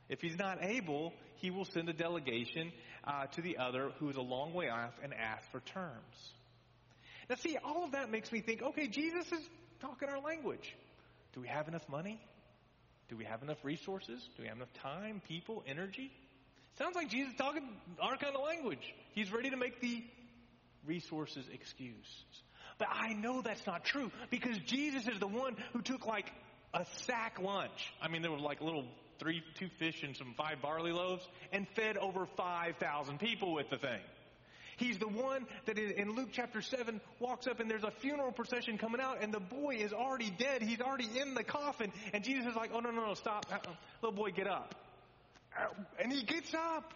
If 0.08 0.20
he's 0.20 0.38
not 0.38 0.58
able, 0.62 1.12
he 1.36 1.50
will 1.50 1.64
send 1.64 1.88
a 1.88 1.92
delegation 1.92 2.72
uh, 3.04 3.26
to 3.26 3.42
the 3.42 3.58
other 3.58 3.90
who 3.98 4.08
is 4.10 4.16
a 4.16 4.22
long 4.22 4.52
way 4.52 4.68
off 4.68 4.92
and 5.02 5.12
ask 5.14 5.50
for 5.50 5.60
terms. 5.60 6.32
Now, 7.28 7.36
see, 7.36 7.56
all 7.62 7.84
of 7.84 7.92
that 7.92 8.10
makes 8.10 8.30
me 8.30 8.40
think 8.40 8.62
okay, 8.62 8.86
Jesus 8.86 9.30
is 9.32 9.48
talking 9.80 10.08
our 10.08 10.20
language. 10.20 10.74
Do 11.32 11.40
we 11.40 11.48
have 11.48 11.68
enough 11.68 11.88
money? 11.88 12.20
Do 13.08 13.16
we 13.16 13.24
have 13.24 13.42
enough 13.42 13.64
resources? 13.64 14.20
Do 14.36 14.42
we 14.42 14.48
have 14.48 14.56
enough 14.56 14.72
time, 14.74 15.20
people, 15.26 15.64
energy? 15.66 16.12
Sounds 16.80 16.96
like 16.96 17.10
Jesus 17.10 17.34
talking 17.36 17.62
our 18.00 18.16
kind 18.16 18.34
of 18.34 18.42
language. 18.42 18.94
He's 19.12 19.30
ready 19.30 19.50
to 19.50 19.56
make 19.58 19.82
the 19.82 20.02
resources 20.86 21.44
excuse. 21.52 22.24
But 22.78 22.88
I 22.90 23.12
know 23.12 23.42
that's 23.42 23.66
not 23.66 23.84
true 23.84 24.10
because 24.30 24.56
Jesus 24.60 25.06
is 25.06 25.18
the 25.18 25.26
one 25.26 25.56
who 25.74 25.82
took 25.82 26.06
like 26.06 26.32
a 26.72 26.86
sack 27.06 27.38
lunch. 27.38 27.92
I 28.00 28.08
mean, 28.08 28.22
there 28.22 28.30
were 28.30 28.38
like 28.38 28.62
little 28.62 28.86
three, 29.18 29.42
two 29.56 29.68
fish 29.78 30.02
and 30.02 30.16
some 30.16 30.32
five 30.38 30.62
barley 30.62 30.92
loaves 30.92 31.22
and 31.52 31.68
fed 31.76 31.98
over 31.98 32.24
5,000 32.38 33.18
people 33.18 33.52
with 33.52 33.68
the 33.68 33.76
thing. 33.76 34.00
He's 34.78 34.96
the 34.96 35.08
one 35.08 35.46
that 35.66 35.78
in 35.78 36.16
Luke 36.16 36.30
chapter 36.32 36.62
7 36.62 37.02
walks 37.18 37.46
up 37.46 37.60
and 37.60 37.70
there's 37.70 37.84
a 37.84 37.90
funeral 37.90 38.32
procession 38.32 38.78
coming 38.78 39.02
out 39.02 39.18
and 39.20 39.34
the 39.34 39.40
boy 39.40 39.74
is 39.74 39.92
already 39.92 40.30
dead. 40.30 40.62
He's 40.62 40.80
already 40.80 41.10
in 41.20 41.34
the 41.34 41.44
coffin. 41.44 41.92
And 42.14 42.24
Jesus 42.24 42.46
is 42.46 42.56
like, 42.56 42.70
oh, 42.72 42.80
no, 42.80 42.90
no, 42.90 43.04
no, 43.04 43.12
stop. 43.12 43.44
Uh-uh. 43.52 43.70
Little 44.00 44.16
boy, 44.16 44.30
get 44.30 44.46
up. 44.46 44.74
Uh, 45.58 45.66
and 45.98 46.12
he 46.12 46.22
gets 46.22 46.54
up. 46.54 46.92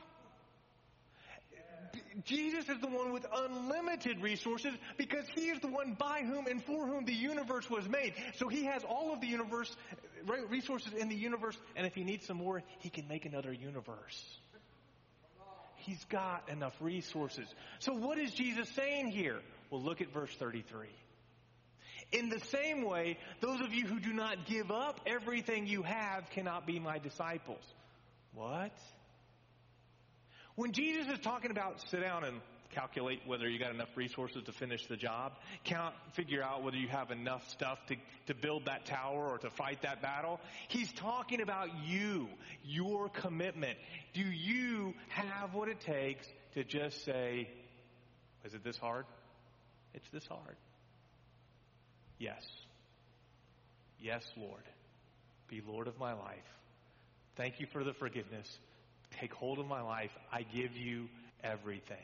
Jesus 2.25 2.69
is 2.69 2.81
the 2.81 2.87
one 2.87 3.13
with 3.13 3.27
unlimited 3.33 4.21
resources 4.21 4.73
because 4.97 5.27
he 5.35 5.49
is 5.49 5.61
the 5.61 5.69
one 5.69 5.97
by 5.99 6.23
whom 6.25 6.47
and 6.47 6.63
for 6.63 6.87
whom 6.87 7.05
the 7.05 7.15
universe 7.15 7.69
was 7.69 7.89
made. 7.89 8.15
So 8.37 8.49
he 8.49 8.65
has 8.65 8.85
all 8.85 9.13
of 9.13 9.21
the 9.21 9.27
universe, 9.27 9.75
uh, 10.29 10.35
resources 10.49 10.93
in 10.93 11.09
the 11.09 11.17
universe, 11.17 11.57
and 11.77 11.87
if 11.87 11.95
he 11.95 12.05
needs 12.05 12.27
some 12.27 12.39
more, 12.39 12.63
he 12.79 12.89
can 12.89 13.09
make 13.09 13.27
another 13.27 13.53
universe. 13.53 14.39
He's 15.77 16.03
got 16.05 16.49
enough 16.49 16.75
resources. 16.81 17.47
So 17.81 17.93
what 17.93 18.19
is 18.19 18.33
Jesus 18.33 18.69
saying 18.71 19.09
here? 19.09 19.41
Well, 19.71 19.83
look 19.83 20.01
at 20.01 20.13
verse 20.13 20.35
33. 20.39 20.87
In 22.13 22.29
the 22.29 22.41
same 22.41 22.83
way, 22.83 23.19
those 23.41 23.61
of 23.61 23.75
you 23.75 23.87
who 23.87 23.99
do 23.99 24.13
not 24.13 24.47
give 24.47 24.71
up 24.71 25.01
everything 25.07 25.67
you 25.67 25.83
have 25.83 26.31
cannot 26.31 26.67
be 26.67 26.79
my 26.79 26.99
disciples. 26.99 27.63
What? 28.35 28.73
When 30.57 30.73
Jesus 30.73 31.09
is 31.13 31.19
talking 31.21 31.51
about 31.51 31.81
sit 31.91 32.01
down 32.01 32.25
and 32.25 32.41
calculate 32.75 33.21
whether 33.27 33.49
you 33.49 33.59
got 33.59 33.73
enough 33.73 33.97
resources 33.97 34.43
to 34.45 34.53
finish 34.53 34.87
the 34.87 34.97
job, 34.97 35.33
count, 35.65 35.95
figure 36.13 36.43
out 36.43 36.63
whether 36.63 36.77
you 36.77 36.89
have 36.89 37.11
enough 37.11 37.49
stuff 37.51 37.79
to, 37.87 37.97
to 38.27 38.35
build 38.35 38.67
that 38.67 38.85
tower 38.85 39.29
or 39.29 39.39
to 39.39 39.51
fight 39.51 39.83
that 39.83 40.03
battle. 40.03 40.41
He's 40.69 40.93
talking 40.93 41.41
about 41.41 41.69
you, 41.87 42.29
your 42.65 43.09
commitment. 43.09 43.79
Do 44.13 44.23
you 44.23 44.95
have 45.09 45.55
what 45.55 45.69
it 45.69 45.81
takes 45.81 46.27
to 46.55 46.65
just 46.65 47.05
say, 47.05 47.49
is 48.45 48.55
it 48.55 48.65
this 48.65 48.77
hard? 48.77 49.07
It's 49.95 50.09
this 50.11 50.27
hard. 50.27 50.57
Yes. 52.19 52.45
Yes, 54.01 54.25
Lord. 54.37 54.63
Be 55.49 55.63
Lord 55.67 55.87
of 55.87 55.99
my 55.99 56.13
life. 56.13 56.55
Thank 57.37 57.61
you 57.61 57.67
for 57.67 57.83
the 57.85 57.93
forgiveness. 57.93 58.59
Take 59.21 59.33
hold 59.33 59.59
of 59.59 59.67
my 59.67 59.83
life. 59.83 60.11
I 60.33 60.43
give 60.43 60.77
you 60.77 61.09
everything. 61.43 61.97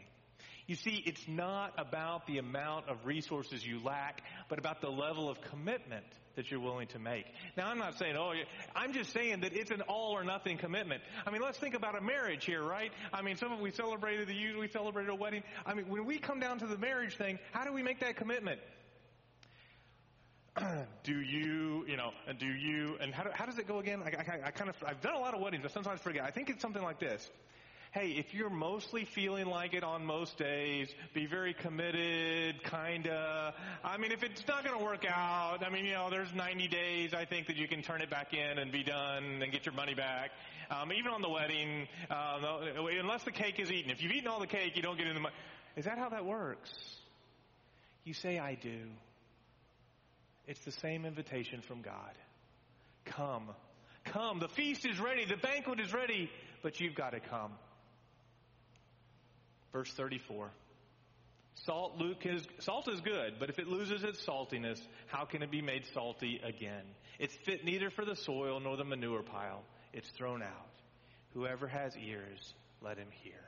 You 0.66 0.76
see, 0.76 1.02
it's 1.04 1.26
not 1.26 1.72
about 1.78 2.28
the 2.28 2.38
amount 2.38 2.88
of 2.88 3.04
resources 3.04 3.66
you 3.66 3.82
lack, 3.82 4.22
but 4.48 4.58
about 4.58 4.80
the 4.80 4.88
level 4.88 5.28
of 5.28 5.40
commitment 5.40 6.04
that 6.36 6.50
you're 6.50 6.60
willing 6.60 6.86
to 6.88 6.98
make. 7.00 7.26
Now, 7.56 7.68
I'm 7.68 7.78
not 7.78 7.98
saying, 7.98 8.14
oh, 8.16 8.32
I'm 8.74 8.92
just 8.92 9.12
saying 9.12 9.40
that 9.40 9.52
it's 9.52 9.72
an 9.72 9.82
all 9.82 10.12
or 10.12 10.22
nothing 10.22 10.58
commitment. 10.58 11.02
I 11.26 11.32
mean, 11.32 11.42
let's 11.42 11.58
think 11.58 11.74
about 11.74 11.98
a 11.98 12.00
marriage 12.00 12.44
here, 12.44 12.62
right? 12.62 12.92
I 13.12 13.22
mean, 13.22 13.36
some 13.36 13.50
of 13.50 13.58
we 13.58 13.72
celebrated 13.72 14.28
the 14.28 14.54
we 14.58 14.68
celebrated 14.68 15.10
a 15.10 15.14
wedding. 15.14 15.42
I 15.66 15.74
mean, 15.74 15.88
when 15.88 16.06
we 16.06 16.18
come 16.18 16.38
down 16.38 16.60
to 16.60 16.66
the 16.66 16.78
marriage 16.78 17.16
thing, 17.16 17.40
how 17.50 17.64
do 17.64 17.72
we 17.72 17.82
make 17.82 18.00
that 18.00 18.16
commitment? 18.16 18.60
do 21.04 21.20
you, 21.20 21.84
you 21.86 21.96
know, 21.96 22.10
and 22.26 22.38
do 22.38 22.46
you, 22.46 22.96
and 23.00 23.14
how, 23.14 23.24
how 23.32 23.46
does 23.46 23.58
it 23.58 23.68
go 23.68 23.78
again? 23.78 24.02
I, 24.04 24.08
I, 24.08 24.40
I 24.46 24.50
kind 24.50 24.68
of, 24.68 24.76
I've 24.86 25.00
done 25.00 25.14
a 25.14 25.20
lot 25.20 25.34
of 25.34 25.40
weddings, 25.40 25.62
but 25.62 25.72
sometimes 25.72 26.00
forget. 26.00 26.24
I 26.24 26.30
think 26.30 26.50
it's 26.50 26.62
something 26.62 26.82
like 26.82 26.98
this 26.98 27.28
hey, 27.92 28.10
if 28.10 28.32
you're 28.34 28.50
mostly 28.50 29.04
feeling 29.04 29.46
like 29.46 29.74
it 29.74 29.82
on 29.82 30.06
most 30.06 30.38
days, 30.38 30.88
be 31.12 31.26
very 31.26 31.52
committed, 31.52 32.62
kinda. 32.62 33.54
I 33.82 33.96
mean, 33.96 34.12
if 34.12 34.22
it's 34.22 34.46
not 34.46 34.64
to 34.64 34.78
work 34.78 35.04
out, 35.04 35.64
I 35.66 35.70
mean, 35.70 35.84
you 35.84 35.94
know, 35.94 36.08
there's 36.08 36.32
90 36.32 36.68
days, 36.68 37.14
I 37.14 37.24
think 37.24 37.48
that 37.48 37.56
you 37.56 37.66
can 37.66 37.82
turn 37.82 38.00
it 38.00 38.08
back 38.08 38.32
in 38.32 38.58
and 38.58 38.70
be 38.70 38.84
done 38.84 39.42
and 39.42 39.50
get 39.50 39.66
your 39.66 39.74
money 39.74 39.94
back. 39.94 40.30
Um, 40.70 40.92
even 40.92 41.10
on 41.12 41.20
the 41.20 41.28
wedding, 41.28 41.88
uh, 42.08 42.38
unless 43.00 43.24
the 43.24 43.32
cake 43.32 43.58
is 43.58 43.72
eaten. 43.72 43.90
If 43.90 44.02
you've 44.02 44.12
eaten 44.12 44.28
all 44.28 44.38
the 44.38 44.46
cake, 44.46 44.76
you 44.76 44.82
don't 44.82 44.96
get 44.96 45.12
the 45.12 45.18
money. 45.18 45.34
Is 45.76 45.86
that 45.86 45.98
how 45.98 46.10
that 46.10 46.24
works? 46.24 46.70
You 48.04 48.14
say, 48.14 48.38
I 48.38 48.54
do. 48.54 48.86
It's 50.50 50.64
the 50.64 50.72
same 50.72 51.06
invitation 51.06 51.60
from 51.60 51.80
God. 51.80 52.18
Come. 53.04 53.50
Come. 54.06 54.40
The 54.40 54.48
feast 54.48 54.84
is 54.84 54.98
ready. 54.98 55.24
The 55.24 55.36
banquet 55.36 55.78
is 55.78 55.94
ready, 55.94 56.28
but 56.60 56.80
you've 56.80 56.96
got 56.96 57.10
to 57.10 57.20
come. 57.20 57.52
Verse 59.72 59.92
34. 59.92 60.50
Salt, 61.54 61.98
Luke 61.98 62.26
is, 62.26 62.42
salt 62.58 62.88
is 62.88 63.00
good, 63.00 63.34
but 63.38 63.48
if 63.48 63.60
it 63.60 63.68
loses 63.68 64.02
its 64.02 64.26
saltiness, 64.26 64.80
how 65.06 65.24
can 65.24 65.44
it 65.44 65.52
be 65.52 65.62
made 65.62 65.84
salty 65.94 66.40
again? 66.42 66.82
It's 67.20 67.34
fit 67.44 67.64
neither 67.64 67.88
for 67.88 68.04
the 68.04 68.16
soil 68.16 68.58
nor 68.58 68.76
the 68.76 68.84
manure 68.84 69.22
pile. 69.22 69.62
It's 69.92 70.08
thrown 70.10 70.42
out. 70.42 70.70
Whoever 71.32 71.68
has 71.68 71.96
ears, 71.96 72.54
let 72.82 72.98
him 72.98 73.08
hear. 73.22 73.40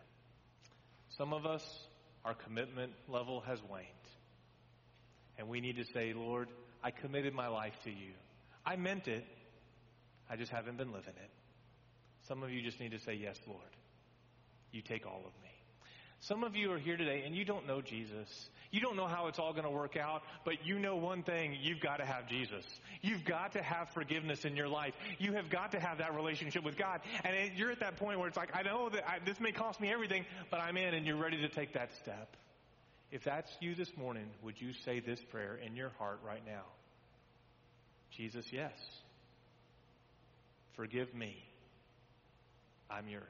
Some 1.19 1.33
of 1.33 1.47
us, 1.47 1.65
our 2.25 2.35
commitment 2.35 2.93
level 3.09 3.41
has 3.41 3.59
waned. 3.69 3.89
And 5.37 5.49
we 5.49 5.61
need 5.61 5.79
to 5.79 5.85
say, 5.85 6.13
Lord, 6.13 6.47
I 6.83 6.91
committed 6.91 7.35
my 7.35 7.49
life 7.49 7.75
to 7.85 7.91
you. 7.91 8.13
I 8.65 8.77
meant 8.77 9.09
it. 9.09 9.25
I 10.31 10.37
just 10.37 10.51
haven't 10.51 10.77
been 10.77 10.93
living 10.93 11.15
it. 11.17 11.31
Some 12.29 12.43
of 12.43 12.51
you 12.51 12.63
just 12.63 12.81
need 12.81 12.93
to 12.93 13.01
say, 13.01 13.15
Yes, 13.15 13.39
Lord. 13.47 13.61
You 14.71 14.81
take 14.81 15.07
all 15.07 15.19
of 15.27 15.43
me. 15.43 15.51
Some 16.21 16.45
of 16.45 16.55
you 16.55 16.71
are 16.73 16.79
here 16.79 16.97
today 16.97 17.25
and 17.27 17.35
you 17.35 17.45
don't 17.45 17.67
know 17.67 17.81
Jesus. 17.83 18.49
You 18.71 18.81
don't 18.81 18.97
know 18.97 19.09
how 19.09 19.27
it's 19.27 19.41
all 19.41 19.53
going 19.53 19.65
to 19.65 19.71
work 19.71 19.97
out, 19.97 20.23
but 20.45 20.65
you 20.65 20.79
know 20.79 20.95
one 20.95 21.25
thing, 21.25 21.59
you've 21.61 21.81
got 21.81 21.97
to 21.97 22.07
have 22.07 22.29
Jesus. 22.29 22.65
You've 23.03 23.25
got 23.25 23.53
to 23.53 23.63
have 23.63 23.91
forgiveness 23.91 24.45
in 24.45 24.55
your 24.55 24.69
life. 24.69 24.95
You 25.19 25.33
have 25.33 25.51
got 25.51 25.73
to 25.73 25.81
have 25.81 25.99
that 25.99 26.15
relationship 26.15 26.63
with 26.63 26.79
God. 26.79 27.01
And 27.25 27.51
you're 27.57 27.73
at 27.73 27.81
that 27.81 27.97
point 27.97 28.21
where 28.21 28.29
it's 28.29 28.37
like, 28.37 28.55
I 28.55 28.63
know 28.63 28.89
that 28.91 29.07
I, 29.07 29.19
this 29.19 29.41
may 29.41 29.51
cost 29.51 29.81
me 29.81 29.93
everything, 29.93 30.25
but 30.49 30.61
I'm 30.61 30.77
in 30.77 30.95
and 30.95 31.05
you're 31.05 31.17
ready 31.17 31.39
to 31.39 31.49
take 31.49 31.75
that 31.75 31.93
step. 32.01 32.37
If 33.13 33.25
that's 33.25 33.55
you 33.61 33.75
this 33.75 33.95
morning, 33.97 34.27
would 34.43 34.59
you 34.59 34.73
say 34.73 35.01
this 35.01 35.21
prayer 35.31 35.59
in 35.65 35.77
your 35.77 35.91
heart 35.99 36.21
right 36.27 36.43
now? 36.47 36.65
Jesus, 38.11 38.47
yes. 38.51 38.73
Forgive 40.77 41.15
me. 41.15 41.37
I'm 42.91 43.07
yours. 43.09 43.23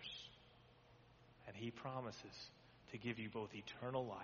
And 1.48 1.56
he 1.56 1.72
promises 1.72 2.16
to 2.92 2.98
give 2.98 3.18
you 3.18 3.28
both 3.28 3.50
eternal 3.54 4.06
life, 4.06 4.18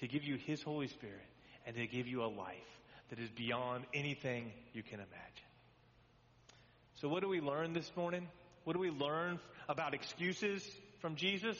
to 0.00 0.08
give 0.08 0.24
you 0.24 0.36
His 0.36 0.62
Holy 0.62 0.88
Spirit, 0.88 1.26
and 1.66 1.76
to 1.76 1.86
give 1.86 2.06
you 2.06 2.24
a 2.24 2.26
life 2.26 2.56
that 3.10 3.18
is 3.18 3.28
beyond 3.30 3.84
anything 3.92 4.50
you 4.72 4.82
can 4.82 4.94
imagine. 4.94 5.50
So, 6.96 7.08
what 7.08 7.22
do 7.22 7.28
we 7.28 7.40
learn 7.40 7.72
this 7.72 7.90
morning? 7.96 8.26
What 8.64 8.74
do 8.74 8.78
we 8.78 8.90
learn 8.90 9.40
about 9.68 9.94
excuses 9.94 10.64
from 11.00 11.16
Jesus? 11.16 11.58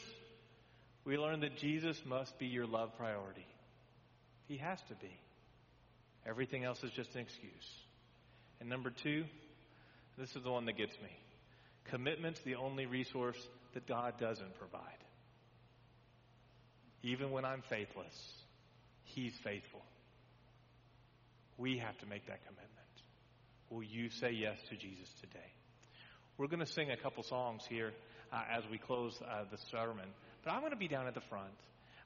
We 1.05 1.17
learn 1.17 1.41
that 1.41 1.57
Jesus 1.57 1.99
must 2.05 2.37
be 2.37 2.45
your 2.45 2.67
love 2.67 2.95
priority. 2.97 3.45
He 4.47 4.57
has 4.57 4.79
to 4.89 4.95
be. 4.95 5.11
Everything 6.27 6.63
else 6.63 6.83
is 6.83 6.91
just 6.91 7.15
an 7.15 7.21
excuse. 7.21 7.49
And 8.59 8.69
number 8.69 8.91
two, 9.03 9.25
this 10.17 10.29
is 10.35 10.43
the 10.43 10.51
one 10.51 10.65
that 10.65 10.77
gets 10.77 10.93
me. 11.01 11.09
Commitment's 11.89 12.39
the 12.45 12.55
only 12.55 12.85
resource 12.85 13.37
that 13.73 13.87
God 13.87 14.19
doesn't 14.19 14.57
provide. 14.59 14.83
Even 17.03 17.31
when 17.31 17.45
I'm 17.45 17.63
faithless, 17.69 18.13
He's 19.03 19.33
faithful. 19.43 19.81
We 21.57 21.79
have 21.79 21.97
to 21.99 22.05
make 22.05 22.27
that 22.27 22.45
commitment. 22.45 22.69
Will 23.69 23.83
you 23.83 24.09
say 24.09 24.31
yes 24.31 24.57
to 24.69 24.75
Jesus 24.75 25.09
today? 25.21 25.39
We're 26.37 26.47
going 26.47 26.65
to 26.65 26.71
sing 26.71 26.91
a 26.91 26.97
couple 26.97 27.23
songs 27.23 27.63
here 27.67 27.91
uh, 28.31 28.43
as 28.55 28.63
we 28.69 28.77
close 28.77 29.17
uh, 29.21 29.43
the 29.51 29.57
sermon, 29.71 30.07
but 30.43 30.51
I'm 30.51 30.59
going 30.59 30.71
to 30.71 30.77
be 30.77 30.87
down 30.87 31.07
at 31.07 31.13
the 31.13 31.21
front. 31.21 31.53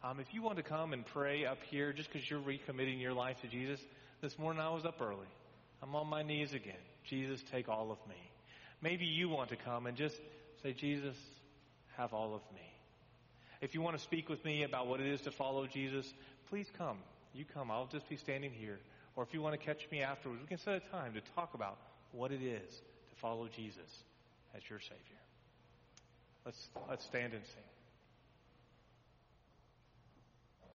Um, 0.04 0.19
if 0.19 0.34
you 0.34 0.41
want 0.41 0.58
to 0.58 0.63
come 0.63 0.93
and 0.93 1.06
pray 1.06 1.45
up 1.45 1.58
here 1.69 1.93
just 1.93 2.12
because 2.12 2.30
you're 2.30 2.39
recommitting 2.39 3.02
your 3.02 3.13
life 3.13 3.41
to 3.41 3.48
Jesus, 3.48 3.80
this 4.21 4.38
morning 4.38 4.62
I 4.62 4.69
was 4.69 4.86
up 4.86 5.02
early. 5.02 5.28
I'm 5.82 5.95
on 5.95 6.08
my 6.08 6.24
knees 6.24 6.54
again. 6.54 6.74
Jesus, 7.06 7.43
take 7.52 7.69
all 7.69 7.91
of 7.91 7.98
me. 8.08 8.15
Maybe 8.82 9.06
you 9.06 9.30
want 9.30 9.50
to 9.50 9.56
come 9.56 9.88
and 9.88 9.98
just 9.98 10.15
say, 10.62 10.74
Jesus, 10.74 11.15
have 11.98 12.13
all 12.13 12.36
of 12.36 12.41
me. 12.54 12.62
If 13.62 13.74
you 13.74 13.82
want 13.82 13.98
to 13.98 14.04
speak 14.04 14.30
with 14.30 14.43
me 14.43 14.63
about 14.63 14.88
what 14.88 15.00
it 15.00 15.08
is 15.08 15.21
to 15.21 15.32
follow 15.32 15.65
Jesus, 15.65 16.12
please 16.50 16.67
come. 16.78 16.98
You 17.34 17.45
come. 17.54 17.71
I'll 17.71 17.88
just 17.88 18.08
be 18.10 18.17
standing 18.17 18.52
here. 18.52 18.80
Or 19.15 19.24
if 19.24 19.34
you 19.34 19.41
want 19.41 19.60
to 19.60 19.65
catch 19.65 19.89
me 19.91 20.02
afterwards, 20.02 20.41
we 20.41 20.48
can 20.48 20.58
set 20.58 20.76
a 20.76 20.91
time 20.91 21.13
to 21.13 21.21
talk 21.36 21.54
about 21.54 21.78
what 22.12 22.32
it 22.32 22.41
is 22.41 22.69
to 22.69 23.15
follow 23.21 23.48
Jesus 23.56 24.04
as 24.56 24.62
your 24.69 24.80
Savior. 24.80 25.00
Let's, 26.45 26.69
let's 26.89 27.06
stand 27.06 27.34
and 27.34 27.43
sing. 27.43 27.74